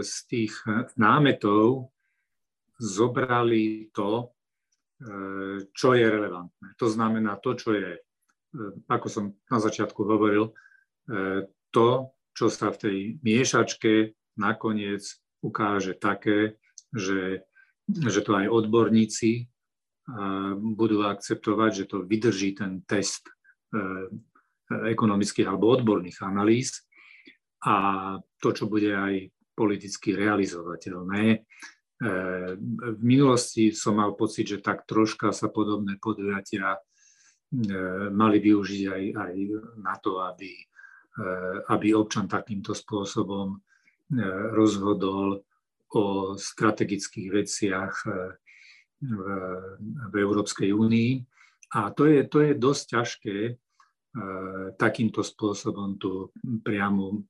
[0.00, 0.52] z tých
[0.96, 1.92] námetov
[2.80, 4.32] zobrali to,
[5.04, 6.74] eh, čo je relevantné.
[6.80, 8.00] To znamená to, čo je,
[8.88, 10.52] ako som na začiatku hovoril,
[11.72, 11.88] to,
[12.36, 15.00] čo sa v tej miešačke nakoniec
[15.42, 16.56] ukáže také,
[16.94, 17.44] že,
[17.90, 19.52] že to aj odborníci
[20.58, 23.30] budú akceptovať, že to vydrží ten test
[23.70, 24.10] e,
[24.70, 26.82] ekonomických alebo odborných analýz.
[27.62, 31.46] A to, čo bude aj politicky realizovateľné,
[32.02, 36.74] v minulosti som mal pocit, že tak troška sa podobné podujatia
[38.10, 39.34] mali využiť aj, aj
[39.78, 40.50] na to, aby,
[41.70, 43.54] aby občan takýmto spôsobom
[44.52, 45.40] rozhodol
[45.92, 46.04] o
[46.36, 47.94] strategických veciach
[49.00, 49.14] v,
[50.08, 51.12] v Európskej únii.
[51.72, 53.36] A to je, to je dosť ťažké
[54.76, 56.28] takýmto spôsobom tú
[56.60, 57.24] priamu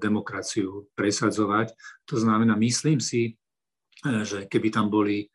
[0.00, 1.76] demokraciu presadzovať.
[2.08, 3.36] To znamená, myslím si,
[4.00, 5.28] že keby tam boli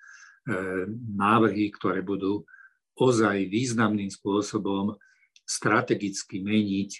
[1.14, 2.50] návrhy, ktoré budú
[2.98, 4.98] ozaj významným spôsobom
[5.46, 6.92] strategicky meniť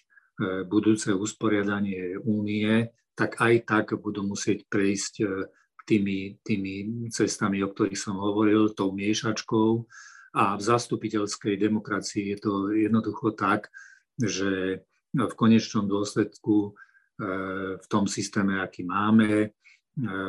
[0.70, 2.86] budúce usporiadanie únie,
[3.16, 5.14] tak aj tak budú musieť prejsť
[5.86, 6.74] tými, tými
[7.10, 9.86] cestami, o ktorých som hovoril, tou miešačkou,
[10.32, 13.68] a v zastupiteľskej demokracii je to jednoducho tak,
[14.16, 14.80] že
[15.12, 16.70] v konečnom dôsledku e,
[17.76, 19.48] v tom systéme, aký máme, e,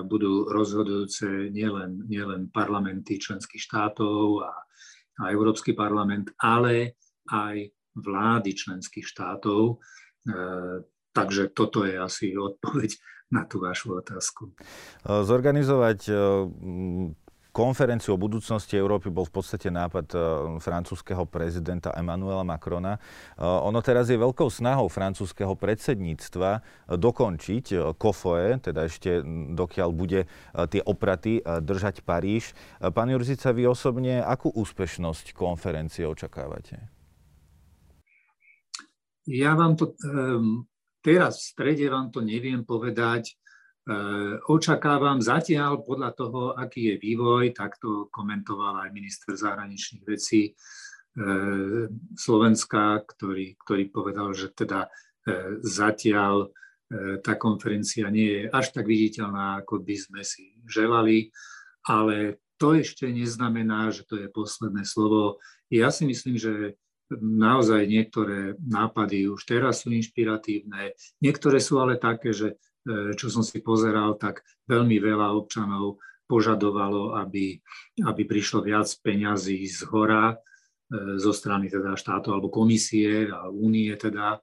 [0.02, 4.52] budú rozhodujúce nielen, nielen parlamenty členských štátov a,
[5.22, 6.98] a Európsky parlament, ale
[7.30, 9.78] aj vlády členských štátov.
[11.12, 12.96] Takže toto je asi odpoveď
[13.32, 14.52] na tú vašu otázku.
[15.04, 16.08] Zorganizovať
[17.52, 20.20] konferenciu o budúcnosti Európy bol v podstate nápad uh,
[20.56, 22.96] francúzského prezidenta Emmanuela Macrona.
[23.36, 26.64] Ono teraz je veľkou snahou francúzského predsedníctva
[26.96, 29.20] dokončiť COFOE, teda ešte
[29.52, 30.24] dokiaľ bude
[30.72, 32.56] tie opraty držať Paríž.
[32.80, 36.88] Pán Jurzica, vy osobne akú úspešnosť konferencie očakávate?
[39.28, 40.66] Ja vám to um,
[41.02, 43.34] teraz v strede vám to neviem povedať.
[43.82, 50.54] Eh, očakávam zatiaľ podľa toho, aký je vývoj, tak to komentoval aj minister zahraničných vecí
[50.54, 56.54] eh, Slovenska, ktorý, ktorý povedal, že teda eh, zatiaľ
[57.24, 61.32] tá konferencia nie je až tak viditeľná, ako by sme si želali,
[61.88, 65.40] ale to ešte neznamená, že to je posledné slovo.
[65.72, 66.76] Ja si myslím, že
[67.20, 73.46] naozaj niektoré nápady už teraz sú inšpiratívne, niektoré sú ale také, že E, čo som
[73.46, 77.54] si pozeral, tak veľmi veľa občanov požadovalo, aby,
[78.02, 80.36] aby prišlo viac peňazí z hora, e,
[81.22, 84.42] zo strany teda štátu alebo komisie a únie teda.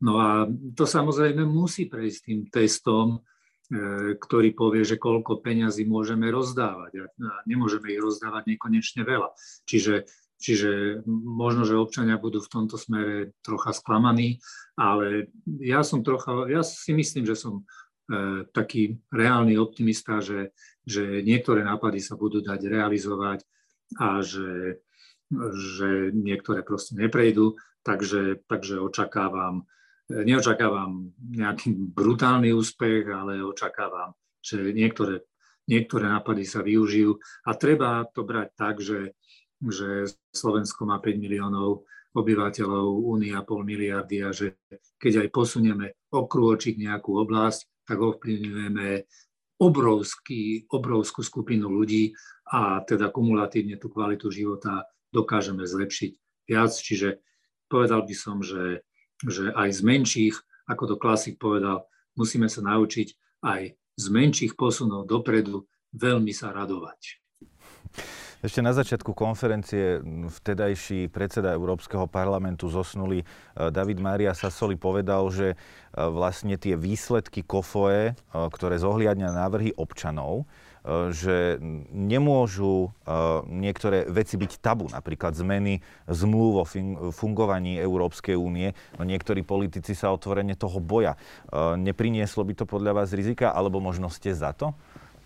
[0.00, 0.46] No a
[0.78, 7.10] to samozrejme musí prejsť tým testom, e, ktorý povie, že koľko peňazí môžeme rozdávať.
[7.10, 9.34] A nemôžeme ich rozdávať nekonečne veľa.
[9.66, 10.06] Čiže
[10.40, 14.40] Čiže možno, že občania budú v tomto smere trocha sklamaní,
[14.72, 15.28] ale
[15.60, 20.56] ja som trocha, ja si myslím, že som e, taký reálny optimista, že,
[20.88, 23.44] že niektoré nápady sa budú dať realizovať
[24.00, 24.80] a že,
[25.52, 29.68] že niektoré proste neprejdú, takže, takže očakávam,
[30.08, 35.20] e, neočakávam nejaký brutálny úspech, ale očakávam, že niektoré,
[35.68, 37.20] niektoré nápady sa využijú.
[37.44, 39.19] A treba to brať tak, že
[39.60, 41.84] že Slovensko má 5 miliónov
[42.16, 44.58] obyvateľov, Únia pol miliardy a že
[44.98, 48.88] keď aj posunieme okrôčik nejakú oblasť, tak ovplyvňujeme
[49.60, 52.16] obrovský, obrovskú skupinu ľudí
[52.50, 56.10] a teda kumulatívne tú kvalitu života dokážeme zlepšiť
[56.48, 56.72] viac.
[56.72, 57.20] Čiže
[57.70, 58.82] povedal by som, že,
[59.22, 61.86] že aj z menších, ako to klasik povedal,
[62.18, 67.20] musíme sa naučiť aj z menších posunov dopredu veľmi sa radovať.
[68.40, 70.00] Ešte na začiatku konferencie
[70.32, 73.24] vtedajší predseda Európskeho parlamentu zosnulý e,
[73.68, 75.56] David Mária Sassoli povedal, že e,
[76.00, 80.48] vlastne tie výsledky KOFOE, e, ktoré zohliadňa návrhy občanov,
[81.12, 81.60] že
[81.92, 82.88] nemôžu
[83.44, 86.64] niektoré veci byť tabu, napríklad zmeny zmluv o
[87.12, 88.72] fungovaní Európskej únie.
[88.96, 91.20] No niektorí politici sa otvorene toho boja.
[91.76, 94.72] Neprinieslo by to podľa vás rizika, alebo možno ste za to?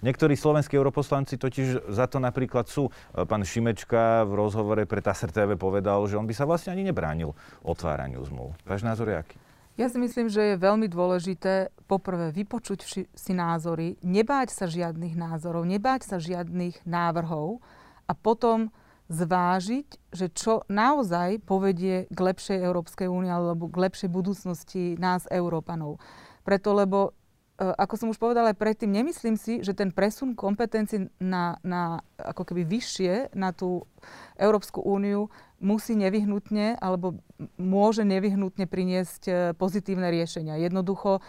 [0.03, 2.91] Niektorí slovenskí europoslanci totiž za to napríklad sú.
[3.15, 7.37] Pán Šimečka v rozhovore pre TASR TV povedal, že on by sa vlastne ani nebránil
[7.63, 8.57] otváraniu zmluv.
[8.67, 9.37] Váš názor je aký?
[9.75, 15.67] Ja si myslím, že je veľmi dôležité poprvé vypočuť si názory, nebáť sa žiadnych názorov,
[15.67, 17.59] nebáť sa žiadnych návrhov
[18.07, 18.71] a potom
[19.11, 25.99] zvážiť, že čo naozaj povedie k lepšej Európskej únie alebo k lepšej budúcnosti nás, Európanov.
[26.47, 27.19] Preto, lebo
[27.55, 32.51] ako som už povedala aj predtým, nemyslím si, že ten presun kompetencií na, na ako
[32.51, 33.87] keby vyššie na tú
[34.35, 35.31] Európsku úniu
[35.63, 37.23] musí nevyhnutne alebo
[37.55, 40.59] môže nevyhnutne priniesť e, pozitívne riešenia.
[40.59, 41.23] Jednoducho,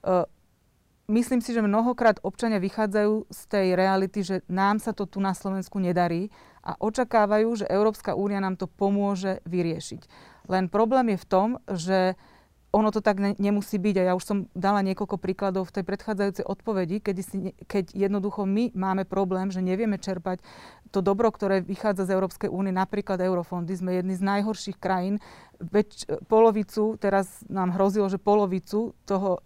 [0.00, 0.24] e,
[1.12, 5.36] myslím si, že mnohokrát občania vychádzajú z tej reality, že nám sa to tu na
[5.36, 6.32] Slovensku nedarí
[6.64, 10.08] a očakávajú, že Európska únia nám to pomôže vyriešiť.
[10.48, 12.16] Len problém je v tom, že
[12.72, 13.94] ono to tak ne, nemusí byť.
[14.00, 18.44] A ja už som dala niekoľko príkladov v tej predchádzajúcej odpovedi, keď, si, keď jednoducho
[18.44, 20.42] my máme problém, že nevieme čerpať
[20.94, 23.74] to dobro, ktoré vychádza z Európskej únie, napríklad eurofondy.
[23.74, 25.18] Sme jedni z najhorších krajín.
[25.58, 29.40] Veď polovicu, teraz nám hrozilo, že polovicu toho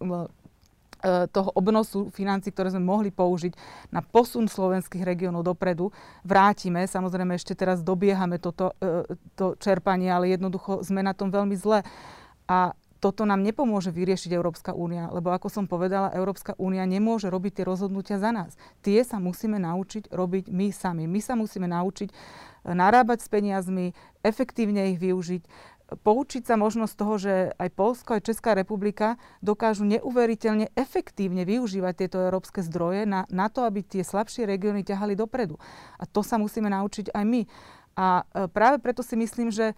[1.01, 3.57] E, toho obnosu financí, ktoré sme mohli použiť
[3.89, 5.89] na posun slovenských regiónov dopredu,
[6.29, 6.85] vrátime.
[6.85, 11.81] Samozrejme, ešte teraz dobiehame toto e, to čerpanie, ale jednoducho sme na tom veľmi zle.
[12.45, 17.61] A toto nám nepomôže vyriešiť Európska únia, lebo ako som povedala, Európska únia nemôže robiť
[17.61, 18.55] tie rozhodnutia za nás.
[18.85, 21.09] Tie sa musíme naučiť robiť my sami.
[21.09, 22.13] My sa musíme naučiť
[22.69, 25.43] narábať s peniazmi, efektívne ich využiť,
[25.97, 32.07] poučiť sa možno z toho, že aj Polsko, aj Česká republika dokážu neuveriteľne efektívne využívať
[32.07, 35.59] tieto európske zdroje na, na to, aby tie slabšie regióny ťahali dopredu.
[35.99, 37.43] A to sa musíme naučiť aj my.
[37.99, 39.75] A e, práve preto si myslím, že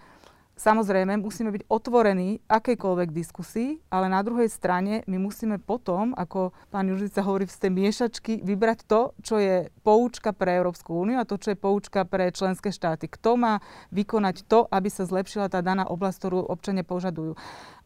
[0.52, 6.92] Samozrejme, musíme byť otvorení akejkoľvek diskusii, ale na druhej strane my musíme potom, ako pán
[6.92, 11.40] Južica hovorí z tej miešačky, vybrať to, čo je poučka pre Európsku úniu a to,
[11.40, 13.08] čo je poučka pre členské štáty.
[13.08, 13.64] Kto má
[13.96, 17.32] vykonať to, aby sa zlepšila tá daná oblasť, ktorú občania požadujú.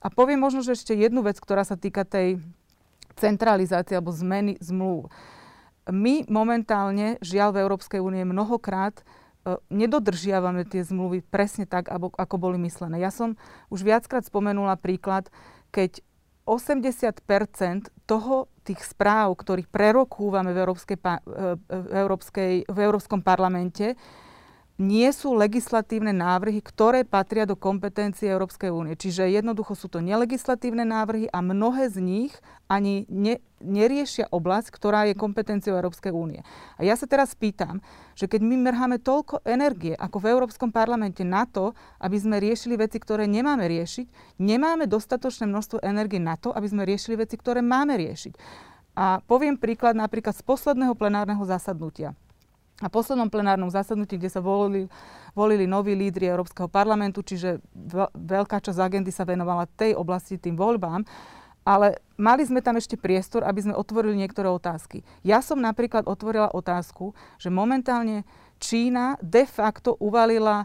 [0.03, 2.43] A poviem možno, že ešte jednu vec, ktorá sa týka tej
[3.15, 5.09] centralizácie alebo zmeny zmluv.
[5.87, 9.07] My momentálne, žiaľ v Európskej únie mnohokrát
[9.71, 12.99] nedodržiavame tie zmluvy presne tak, ako boli myslené.
[12.99, 13.39] Ja som
[13.71, 15.31] už viackrát spomenula príklad,
[15.71, 16.03] keď
[16.47, 21.11] 80% toho tých správ, ktorých prerokúvame v, Európskej, e,
[21.59, 23.99] v, Európskej, v Európskom parlamente,
[24.77, 28.93] nie sú legislatívne návrhy, ktoré patria do kompetencie Európskej únie.
[28.93, 32.33] Čiže jednoducho sú to nelegislatívne návrhy a mnohé z nich
[32.69, 36.45] ani ne, neriešia oblasť, ktorá je kompetenciou Európskej únie.
[36.77, 37.81] A ja sa teraz pýtam,
[38.13, 42.77] že keď my mrháme toľko energie ako v Európskom parlamente na to, aby sme riešili
[42.77, 47.65] veci, ktoré nemáme riešiť, nemáme dostatočné množstvo energie na to, aby sme riešili veci, ktoré
[47.65, 48.37] máme riešiť.
[48.97, 52.13] A poviem príklad napríklad z posledného plenárneho zasadnutia
[52.77, 54.85] na poslednom plenárnom zasadnutí, kde sa volili,
[55.33, 57.65] volili noví lídry Európskeho parlamentu, čiže
[58.13, 61.05] veľká časť agendy sa venovala tej oblasti, tým voľbám,
[61.67, 65.03] ale mali sme tam ešte priestor, aby sme otvorili niektoré otázky.
[65.27, 68.23] Ja som napríklad otvorila otázku, že momentálne
[68.63, 70.65] Čína de facto uvalila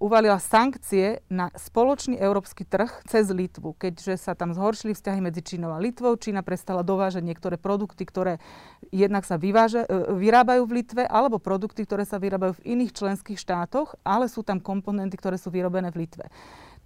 [0.00, 3.76] uvalila sankcie na spoločný európsky trh cez Litvu.
[3.76, 8.42] Keďže sa tam zhoršili vzťahy medzi Čínou a Litvou, Čína prestala dovážať niektoré produkty, ktoré
[8.90, 13.94] jednak sa vyváža, vyrábajú v Litve, alebo produkty, ktoré sa vyrábajú v iných členských štátoch,
[14.02, 16.26] ale sú tam komponenty, ktoré sú vyrobené v Litve.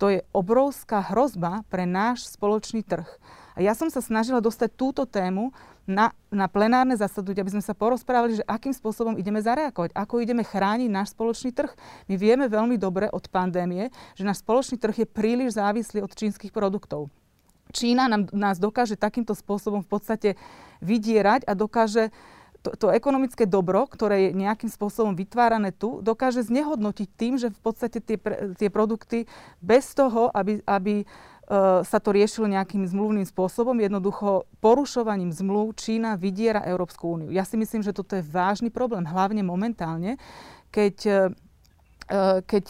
[0.00, 3.06] To je obrovská hrozba pre náš spoločný trh.
[3.52, 5.52] A ja som sa snažila dostať túto tému
[5.90, 10.46] na, na plenárne zasadnutie, aby sme sa porozprávali, že akým spôsobom ideme zareagovať, ako ideme
[10.46, 11.74] chrániť náš spoločný trh.
[12.06, 16.54] My vieme veľmi dobre od pandémie, že náš spoločný trh je príliš závislý od čínskych
[16.54, 17.10] produktov.
[17.74, 20.30] Čína nám, nás dokáže takýmto spôsobom v podstate
[20.82, 22.14] vydierať a dokáže
[22.60, 27.60] to, to ekonomické dobro, ktoré je nejakým spôsobom vytvárané tu, dokáže znehodnotiť tým, že v
[27.60, 28.20] podstate tie,
[28.58, 29.24] tie produkty
[29.64, 31.08] bez toho, aby, aby
[31.82, 33.74] sa to riešilo nejakým zmluvným spôsobom.
[33.82, 37.34] Jednoducho porušovaním zmluv Čína vydiera Európsku úniu.
[37.34, 40.14] Ja si myslím, že toto je vážny problém, hlavne momentálne,
[40.70, 41.10] keď, e,
[42.06, 42.66] e, keď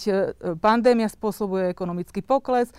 [0.64, 2.72] pandémia spôsobuje ekonomický pokles,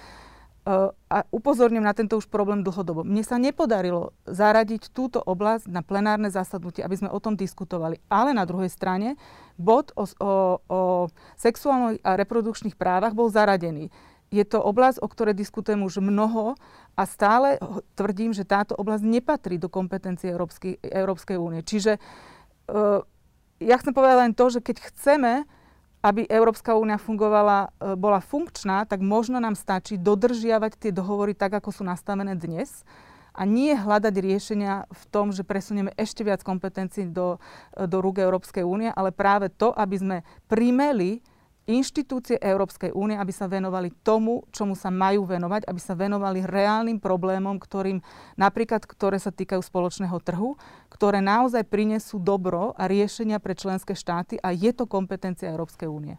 [0.61, 3.01] a upozorňujem na tento už problém dlhodobo.
[3.01, 7.97] Mne sa nepodarilo zaradiť túto oblasť na plenárne zasadnutie, aby sme o tom diskutovali.
[8.13, 9.17] Ale na druhej strane
[9.57, 10.79] bod o, o, o
[11.33, 13.89] sexuálnych a reprodukčných právach bol zaradený
[14.31, 16.55] je to oblasť, o ktorej diskutujem už mnoho
[16.95, 17.59] a stále
[17.99, 21.61] tvrdím, že táto oblasť nepatrí do kompetencie Európskej, Európskej únie.
[21.67, 23.03] Čiže uh,
[23.59, 25.43] ja chcem povedať len to, že keď chceme,
[26.01, 31.51] aby Európska únia fungovala, uh, bola funkčná, tak možno nám stačí dodržiavať tie dohovory tak,
[31.51, 32.87] ako sú nastavené dnes
[33.35, 37.39] a nie hľadať riešenia v tom, že presunieme ešte viac kompetencií do,
[37.75, 40.17] do rúk Európskej únie, ale práve to, aby sme
[40.51, 41.23] primeli
[41.69, 46.97] inštitúcie Európskej únie, aby sa venovali tomu, čomu sa majú venovať, aby sa venovali reálnym
[46.97, 48.01] problémom, ktorým
[48.37, 50.57] napríklad, ktoré sa týkajú spoločného trhu,
[50.89, 56.15] ktoré naozaj prinesú dobro a riešenia pre členské štáty a je to kompetencia Európskej únie.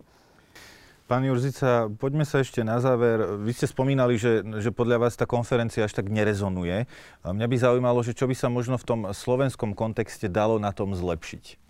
[1.10, 3.36] Pán Jurzica, poďme sa ešte na záver.
[3.44, 6.88] Vy ste spomínali, že, že podľa vás tá konferencia až tak nerezonuje.
[7.20, 10.96] Mňa by zaujímalo, že čo by sa možno v tom slovenskom kontexte dalo na tom
[10.96, 11.61] zlepšiť.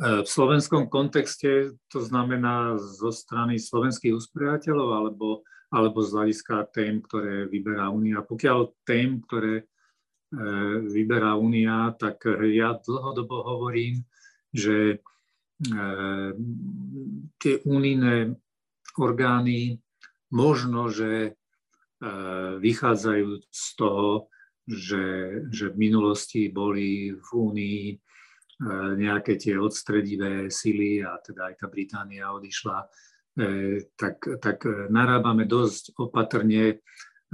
[0.00, 7.44] V slovenskom kontexte to znamená zo strany slovenských usporiateľov alebo, alebo z hľadiska tém, ktoré
[7.44, 8.24] vyberá Únia.
[8.24, 9.64] Pokiaľ tém, ktoré e,
[10.88, 14.00] vyberá Únia, tak ja dlhodobo hovorím,
[14.48, 14.98] že e,
[17.36, 18.32] tie únijné
[18.96, 19.76] orgány
[20.32, 21.36] možno, že
[22.58, 24.26] vychádzajú z toho,
[24.66, 25.04] že,
[25.54, 27.82] že v minulosti boli v Únii
[28.96, 32.78] nejaké tie odstredivé sily a teda aj tá Británia odišla,
[33.98, 34.58] tak, tak
[34.92, 36.78] narábame dosť opatrne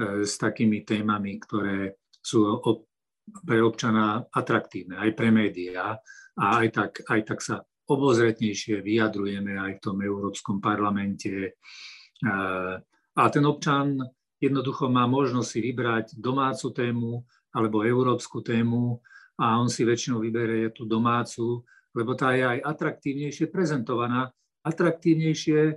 [0.01, 2.63] s takými témami, ktoré sú
[3.45, 6.01] pre občana atraktívne, aj pre médiá
[6.39, 11.57] a aj tak, aj tak sa obozretnejšie vyjadrujeme aj v tom Európskom parlamente.
[13.19, 13.99] A ten občan
[14.39, 17.11] jednoducho má možnosť si vybrať domácu tému
[17.53, 19.03] alebo európsku tému
[19.39, 21.63] a on si väčšinou vyberie tú domácu,
[21.95, 24.35] lebo tá je aj atraktívnejšie prezentovaná.
[24.67, 25.75] Atraktívnejšie, e,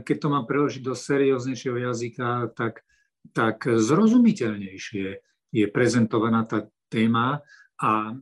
[0.00, 2.86] keď to mám preložiť do serióznejšieho jazyka, tak,
[3.34, 5.06] tak zrozumiteľnejšie
[5.54, 7.42] je prezentovaná tá téma
[7.82, 8.14] a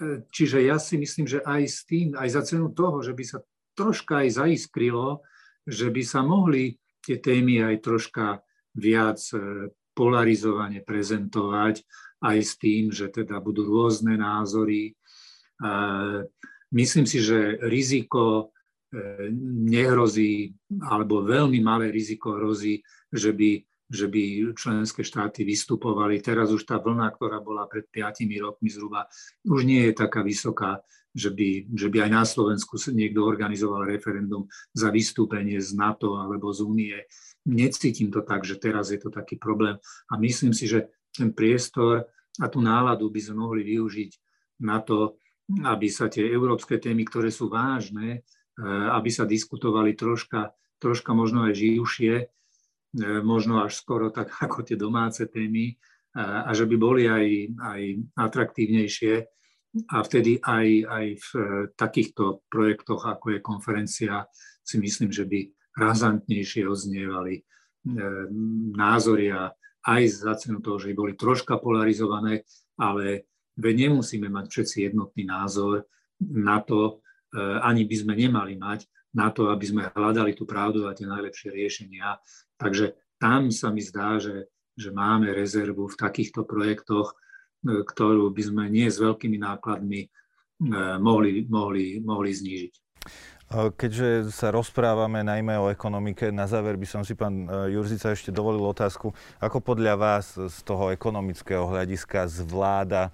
[0.00, 3.24] e, čiže ja si myslím, že aj s tým, aj za cenu toho, že by
[3.24, 3.38] sa
[3.76, 5.20] troška aj zaiskrilo,
[5.68, 8.40] že by sa mohli tie témy aj troška
[8.72, 11.86] viac e, polarizovane prezentovať,
[12.24, 14.90] aj s tým, že teda budú rôzne názory.
[14.90, 14.92] E,
[16.72, 18.54] myslím si, že riziko
[19.66, 20.54] nehrozí,
[20.86, 26.18] alebo veľmi malé riziko hrozí, že by že by členské štáty vystupovali.
[26.18, 29.06] Teraz už tá vlna, ktorá bola pred 5 rokmi zhruba,
[29.44, 30.80] už nie je taká vysoká,
[31.12, 36.50] že by, že by aj na Slovensku niekto organizoval referendum za vystúpenie z NATO alebo
[36.50, 36.96] z Únie.
[37.44, 39.76] Necítim to tak, že teraz je to taký problém.
[40.10, 42.08] A myslím si, že ten priestor
[42.40, 44.10] a tú náladu by sme mohli využiť
[44.66, 45.18] na to,
[45.62, 51.46] aby sa tie európske témy, ktoré sú vážne, eh, aby sa diskutovali troška, troška možno
[51.46, 52.14] aj živšie,
[52.94, 55.74] E, možno až skoro tak ako tie domáce témy
[56.14, 57.26] a, a že by boli aj,
[57.58, 57.80] aj
[58.14, 59.14] atraktívnejšie.
[59.90, 61.30] A vtedy aj, aj v
[61.74, 64.22] takýchto projektoch, ako je konferencia,
[64.62, 67.42] si myslím, že by razantnejšie oznievali
[68.78, 69.50] názory a
[69.84, 72.44] aj za cenu toho, že boli troška polarizované,
[72.80, 73.28] ale
[73.60, 75.86] nemusíme mať všetci jednotný názor
[76.20, 77.04] na to,
[77.62, 81.54] ani by sme nemali mať na to, aby sme hľadali tú pravdu a tie najlepšie
[81.54, 82.18] riešenia.
[82.58, 88.42] Takže tam sa mi zdá, že, že máme rezervu v takýchto projektoch, e, ktorú by
[88.42, 90.08] sme nie s veľkými nákladmi e,
[90.98, 92.74] mohli, mohli, mohli znížiť.
[93.52, 98.34] Keďže sa rozprávame najmä o ekonomike, na záver by som si pán e, Jurzica ešte
[98.34, 103.12] dovolil otázku, ako podľa vás z toho ekonomického hľadiska zvláda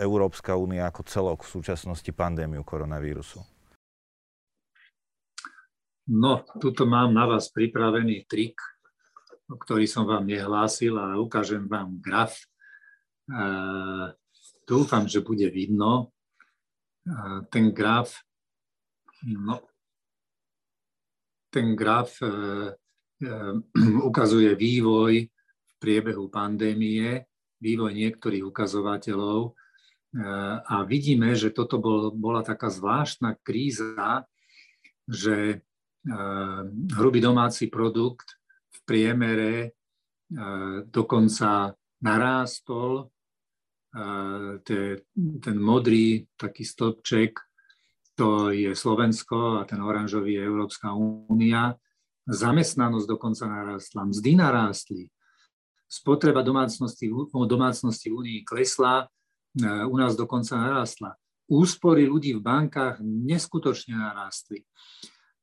[0.00, 3.38] Európska únia ako celok v súčasnosti pandémiu koronavírusu?
[6.10, 8.60] No, tuto mám na vás pripravený trik,
[9.48, 12.36] ktorý som vám nehlásil a ukážem vám graf.
[12.36, 12.44] E,
[14.68, 16.12] dúfam, že bude vidno.
[17.08, 18.20] E, ten graf,
[19.32, 19.60] no,
[21.48, 23.30] ten graf e, e,
[24.10, 27.24] ukazuje vývoj v priebehu pandémie,
[27.62, 29.50] vývoj niektorých ukazovateľov e,
[30.66, 34.26] a vidíme, že toto bol, bola taká zvláštna kríza,
[35.04, 35.60] že
[36.96, 38.36] hrubý domáci produkt
[38.72, 39.72] v priemere
[40.88, 43.08] dokonca narástol.
[43.94, 44.58] Ehm,
[45.38, 47.38] ten modrý taký stĺpček,
[48.14, 51.74] to je Slovensko a ten oranžový je Európska únia.
[52.24, 55.04] Zamestnanosť dokonca narástla, mzdy narástli,
[55.84, 59.04] spotreba domácnosti, domácnosti v Únii klesla,
[59.62, 61.14] u nás dokonca narástla.
[61.44, 64.64] Úspory ľudí v bankách neskutočne narástli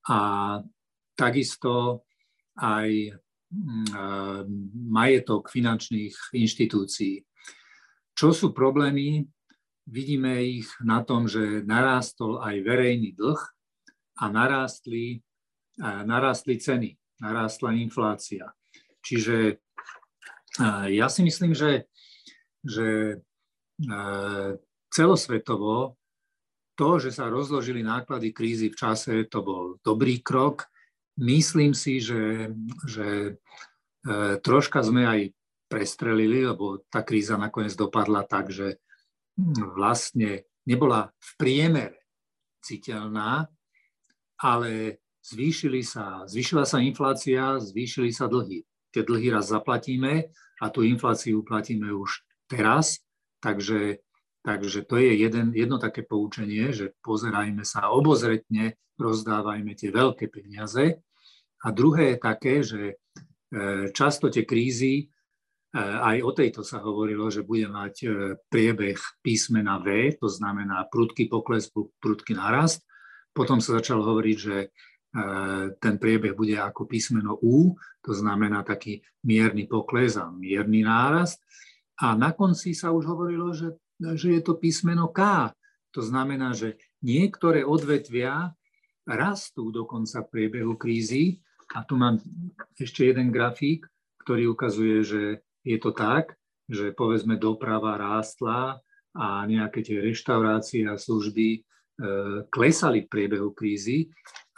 [0.09, 0.57] a
[1.13, 2.03] takisto
[2.57, 3.13] aj
[3.53, 3.87] mm,
[4.89, 7.21] majetok finančných inštitúcií.
[8.17, 9.21] Čo sú problémy?
[9.89, 13.41] Vidíme ich na tom, že narástol aj verejný dlh
[14.21, 15.25] a narástli,
[15.81, 16.89] narástli ceny,
[17.21, 18.53] narástla inflácia.
[19.01, 19.57] Čiže
[20.91, 21.89] ja si myslím, že,
[22.61, 23.17] že
[24.91, 25.97] celosvetovo
[26.75, 30.65] to, že sa rozložili náklady krízy v čase, to bol dobrý krok.
[31.21, 32.49] Myslím si, že,
[32.87, 33.31] že e,
[34.41, 35.21] troška sme aj
[35.69, 38.81] prestrelili, lebo tá kríza nakoniec dopadla tak, že
[39.75, 41.99] vlastne nebola v priemere
[42.61, 43.49] citeľná,
[44.41, 48.65] ale zvýšili sa, zvýšila sa inflácia, zvýšili sa dlhy.
[48.91, 50.29] Tie dlhy raz zaplatíme
[50.61, 53.01] a tú infláciu platíme už teraz,
[53.39, 54.01] takže
[54.41, 60.97] Takže to je jeden, jedno také poučenie, že pozerajme sa obozretne, rozdávajme tie veľké peniaze.
[61.61, 62.95] A druhé je také, že e,
[63.93, 65.13] často tie krízy,
[65.79, 68.07] aj o tejto sa hovorilo, že bude mať e,
[68.51, 72.83] priebeh písmena V, to znamená prudký pokles, prudký narast.
[73.31, 74.75] Potom sa začalo hovoriť, že
[75.79, 81.43] ten priebeh bude ako písmeno U, to znamená taký mierny pokles a mierny nárast.
[81.99, 85.51] A na konci sa už hovorilo, že, že je to písmeno K.
[85.91, 88.55] To znamená, že niektoré odvetvia
[89.03, 91.43] rastú dokonca v priebehu krízy.
[91.75, 92.17] A tu mám
[92.79, 93.85] ešte jeden grafík,
[94.23, 95.21] ktorý ukazuje, že
[95.61, 96.37] je to tak,
[96.71, 98.79] že povedzme doprava rástla
[99.11, 101.59] a nejaké tie reštaurácie a služby e,
[102.47, 104.07] klesali v priebehu krízy.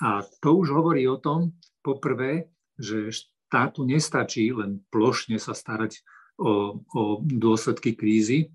[0.04, 6.06] A to už hovorí o tom, poprvé, že štátu nestačí len plošne sa starať
[6.38, 8.54] o, o dôsledky krízy,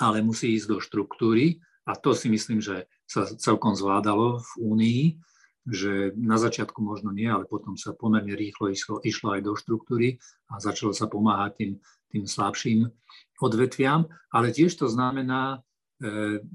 [0.00, 1.60] ale musí ísť do štruktúry.
[1.88, 5.04] A to si myslím, že sa celkom zvládalo v Únii,
[5.62, 10.18] že na začiatku možno nie, ale potom sa pomerne rýchlo išlo, išlo aj do štruktúry
[10.50, 11.72] a začalo sa pomáhať tým
[12.12, 12.92] tým slabším
[13.40, 15.58] odvetviam, ale tiež to znamená e,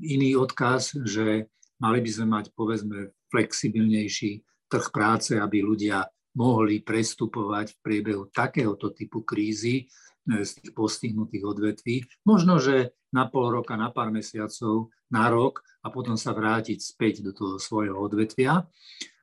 [0.05, 1.49] iný odkaz, že
[1.81, 6.05] mali by sme mať povedzme flexibilnejší trh práce, aby ľudia
[6.37, 9.89] mohli prestupovať v priebehu takéhoto typu krízy
[10.27, 11.95] z tých postihnutých odvetví.
[12.27, 17.23] Možno, že na pol roka, na pár mesiacov, na rok a potom sa vrátiť späť
[17.23, 18.67] do toho svojho odvetvia.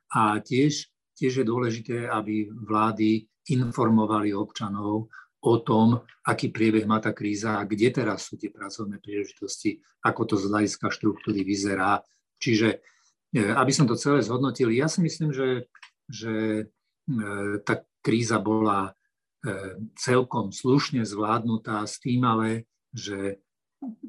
[0.09, 5.13] A tiež, tiež je dôležité, aby vlády informovali občanov
[5.45, 10.21] o tom, aký priebeh má tá kríza a kde teraz sú tie pracovné príležitosti, ako
[10.25, 12.01] to z hľadiska štruktúry vyzerá.
[12.41, 12.81] Čiže,
[13.29, 15.69] e, aby som to celé zhodnotil, ja si myslím, že,
[16.09, 17.21] že e,
[17.61, 18.91] tá kríza bola e,
[19.95, 22.65] celkom slušne zvládnutá s tým ale,
[22.95, 23.41] že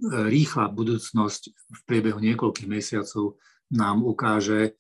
[0.07, 3.37] rýchla budúcnosť v priebehu niekoľkých mesiacov
[3.73, 4.79] nám ukáže,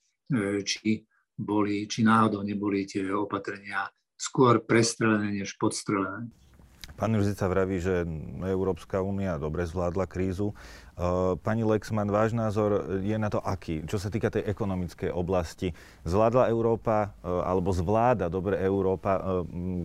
[0.64, 1.04] či,
[1.36, 3.86] boli, či náhodou neboli tie opatrenia
[4.16, 6.32] skôr prestrelené než podstrelené.
[6.94, 8.06] Pán Jurzica vraví, že
[8.46, 10.54] Európska únia dobre zvládla krízu.
[10.54, 10.54] E,
[11.36, 13.84] pani Lexman, váš názor je na to aký?
[13.84, 15.74] Čo sa týka tej ekonomickej oblasti.
[16.08, 19.20] Zvládla Európa, e, alebo zvláda dobre Európa e,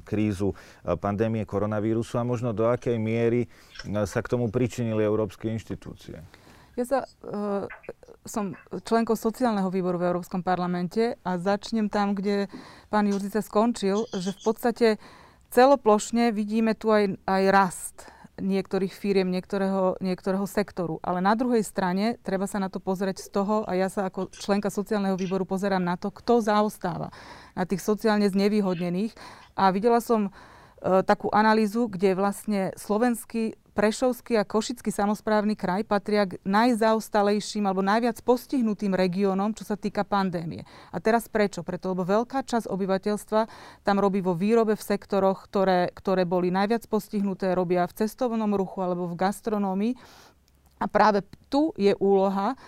[0.08, 0.56] krízu
[1.04, 3.50] pandémie koronavírusu a možno do akej miery
[4.06, 6.22] sa k tomu pričinili európske inštitúcie?
[6.80, 7.68] Ja sa, uh,
[8.24, 8.56] som
[8.88, 12.48] členkou sociálneho výboru v Európskom parlamente a začnem tam, kde
[12.88, 15.21] pán Jurzica skončil, že v podstate uh,
[15.52, 17.98] Celoplošne vidíme tu aj, aj rast
[18.40, 20.98] niektorých firiem, niektorého, niektorého sektoru.
[21.04, 24.34] Ale na druhej strane treba sa na to pozrieť z toho, a ja sa ako
[24.34, 27.14] členka sociálneho výboru pozerám na to, kto zaostáva
[27.54, 29.14] na tých sociálne znevýhodnených.
[29.60, 30.32] A videla som e,
[31.06, 38.20] takú analýzu, kde vlastne slovenský Prešovský a Košický samozprávny kraj patria k najzaostalejším alebo najviac
[38.20, 40.68] postihnutým regiónom, čo sa týka pandémie.
[40.92, 41.64] A teraz prečo?
[41.64, 43.42] Preto, lebo veľká časť obyvateľstva
[43.88, 48.84] tam robí vo výrobe v sektoroch, ktoré, ktoré boli najviac postihnuté, robia v cestovnom ruchu
[48.84, 49.94] alebo v gastronómii.
[50.84, 52.60] A práve tu je úloha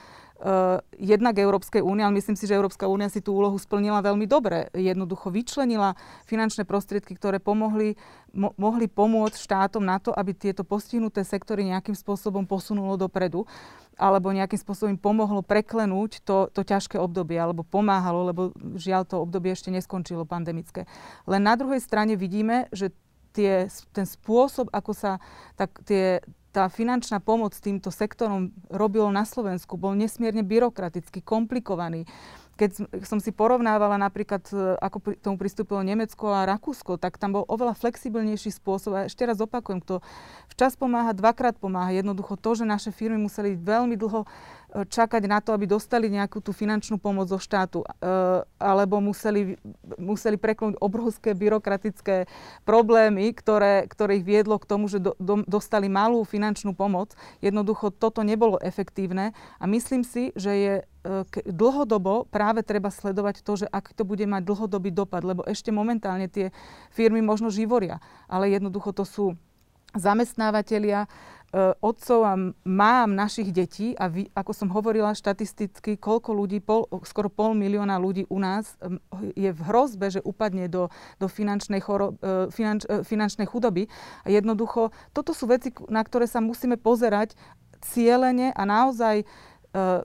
[1.00, 4.68] jednak Európskej únie, ale myslím si, že Európska únia si tú úlohu splnila veľmi dobre.
[4.76, 5.96] Jednoducho vyčlenila
[6.28, 7.96] finančné prostriedky, ktoré pomohli,
[8.36, 13.48] mo- mohli pomôcť štátom na to, aby tieto postihnuté sektory nejakým spôsobom posunulo dopredu
[13.96, 18.42] alebo nejakým spôsobom pomohlo preklenúť to, to ťažké obdobie, alebo pomáhalo, lebo
[18.76, 20.90] žiaľ to obdobie ešte neskončilo pandemické.
[21.30, 22.90] Len na druhej strane vidíme, že
[23.38, 25.22] tie, ten spôsob, ako sa
[25.54, 32.06] tak tie, tá finančná pomoc týmto sektorom robilo na Slovensku, bol nesmierne byrokraticky, komplikovaný
[32.54, 37.34] keď som si porovnávala napríklad, e, ako k tomu pristúpilo Nemecko a Rakúsko, tak tam
[37.34, 38.92] bol oveľa flexibilnejší spôsob.
[38.94, 40.06] A ešte raz opakujem, kto
[40.54, 41.90] včas pomáha, dvakrát pomáha.
[41.98, 44.30] Jednoducho to, že naše firmy museli veľmi dlho
[44.74, 47.88] čakať na to, aby dostali nejakú tú finančnú pomoc zo štátu, e,
[48.58, 49.54] alebo museli,
[50.02, 52.26] museli preklúť obrovské byrokratické
[52.66, 57.14] problémy, ktoré, ktoré ich viedlo k tomu, že do, do, dostali malú finančnú pomoc.
[57.46, 60.84] Jednoducho toto nebolo efektívne a myslím si, že je e,
[61.46, 66.26] dlhodobo práve treba sledovať to, že ak to bude mať dlhodobý dopad, lebo ešte momentálne
[66.26, 66.50] tie
[66.90, 69.26] firmy možno živoria, ale jednoducho to sú
[69.94, 71.06] zamestnávateľia,
[71.86, 72.34] otcov a
[72.66, 78.02] mám našich detí a vy, ako som hovorila štatisticky, koľko ľudí, pol, skoro pol milióna
[78.02, 78.74] ľudí u nás
[79.38, 80.90] je v hrozbe, že upadne do,
[81.22, 83.86] do finančnej, choro, e, finanč, e, finančnej chudoby.
[84.26, 87.38] A jednoducho, toto sú veci, na ktoré sa musíme pozerať
[87.86, 89.53] cieľene a naozaj E,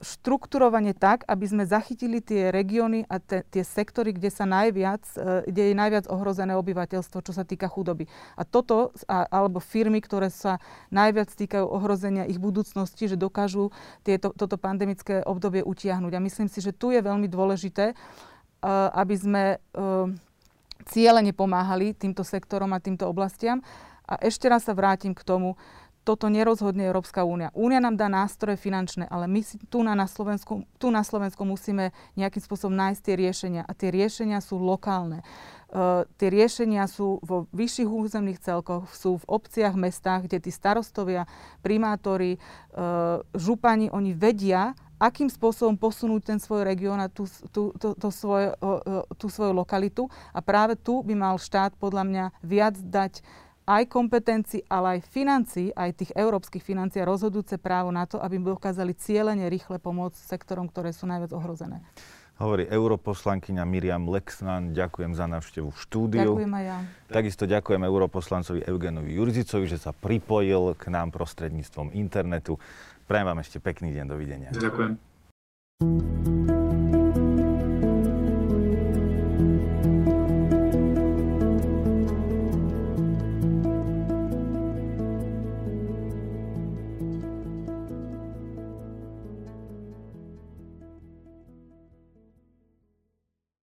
[0.01, 5.45] štrukturovanie tak, aby sme zachytili tie regióny a te, tie sektory, kde, sa najviac, e,
[5.45, 8.09] kde je najviac ohrozené obyvateľstvo, čo sa týka chudoby.
[8.33, 10.57] A toto, a, alebo firmy, ktoré sa
[10.89, 13.69] najviac týkajú ohrozenia ich budúcnosti, že dokážu
[14.01, 16.17] tieto, toto pandemické obdobie utiahnuť.
[16.17, 17.95] A myslím si, že tu je veľmi dôležité, e,
[18.97, 19.43] aby sme
[20.89, 23.61] cieľene pomáhali týmto sektorom a týmto oblastiam.
[24.09, 25.53] A ešte raz sa vrátim k tomu,
[26.09, 27.53] toto nerozhodne Európska únia.
[27.53, 31.45] Únia nám dá nástroje finančné, ale my si tu na, na, Slovensku, tu na Slovensku
[31.45, 33.61] musíme nejakým spôsobom nájsť tie riešenia.
[33.61, 35.21] A tie riešenia sú lokálne.
[35.69, 41.29] Uh, tie riešenia sú vo vyšších územných celkoch, sú v obciach, mestách, kde tí starostovia,
[41.61, 42.41] primátori,
[42.73, 48.09] uh, župani, oni vedia, akým spôsobom posunúť ten svoj región a tú, tú, tú, tú,
[48.09, 48.51] svoj,
[49.15, 50.11] tú svoju lokalitu.
[50.35, 53.23] A práve tu by mal štát podľa mňa viac dať
[53.69, 58.41] aj kompetencií, ale aj financií, aj tých európskych financií a rozhodujúce právo na to, aby
[58.41, 61.85] dokázali cieľene rýchle pomôcť sektorom, ktoré sú najviac ohrozené.
[62.39, 64.71] Hovorí europoslankyňa Miriam Lexman.
[64.71, 66.31] Ďakujem za návštevu v štúdiu.
[66.33, 66.77] Ďakujem aj ja.
[67.11, 72.55] Takisto ďakujem europoslancovi Eugenovi Jurzicovi, že sa pripojil k nám prostredníctvom internetu.
[73.11, 74.05] Prajem vám ešte pekný deň.
[74.07, 74.49] Dovidenia.
[74.55, 76.48] Ďakujem.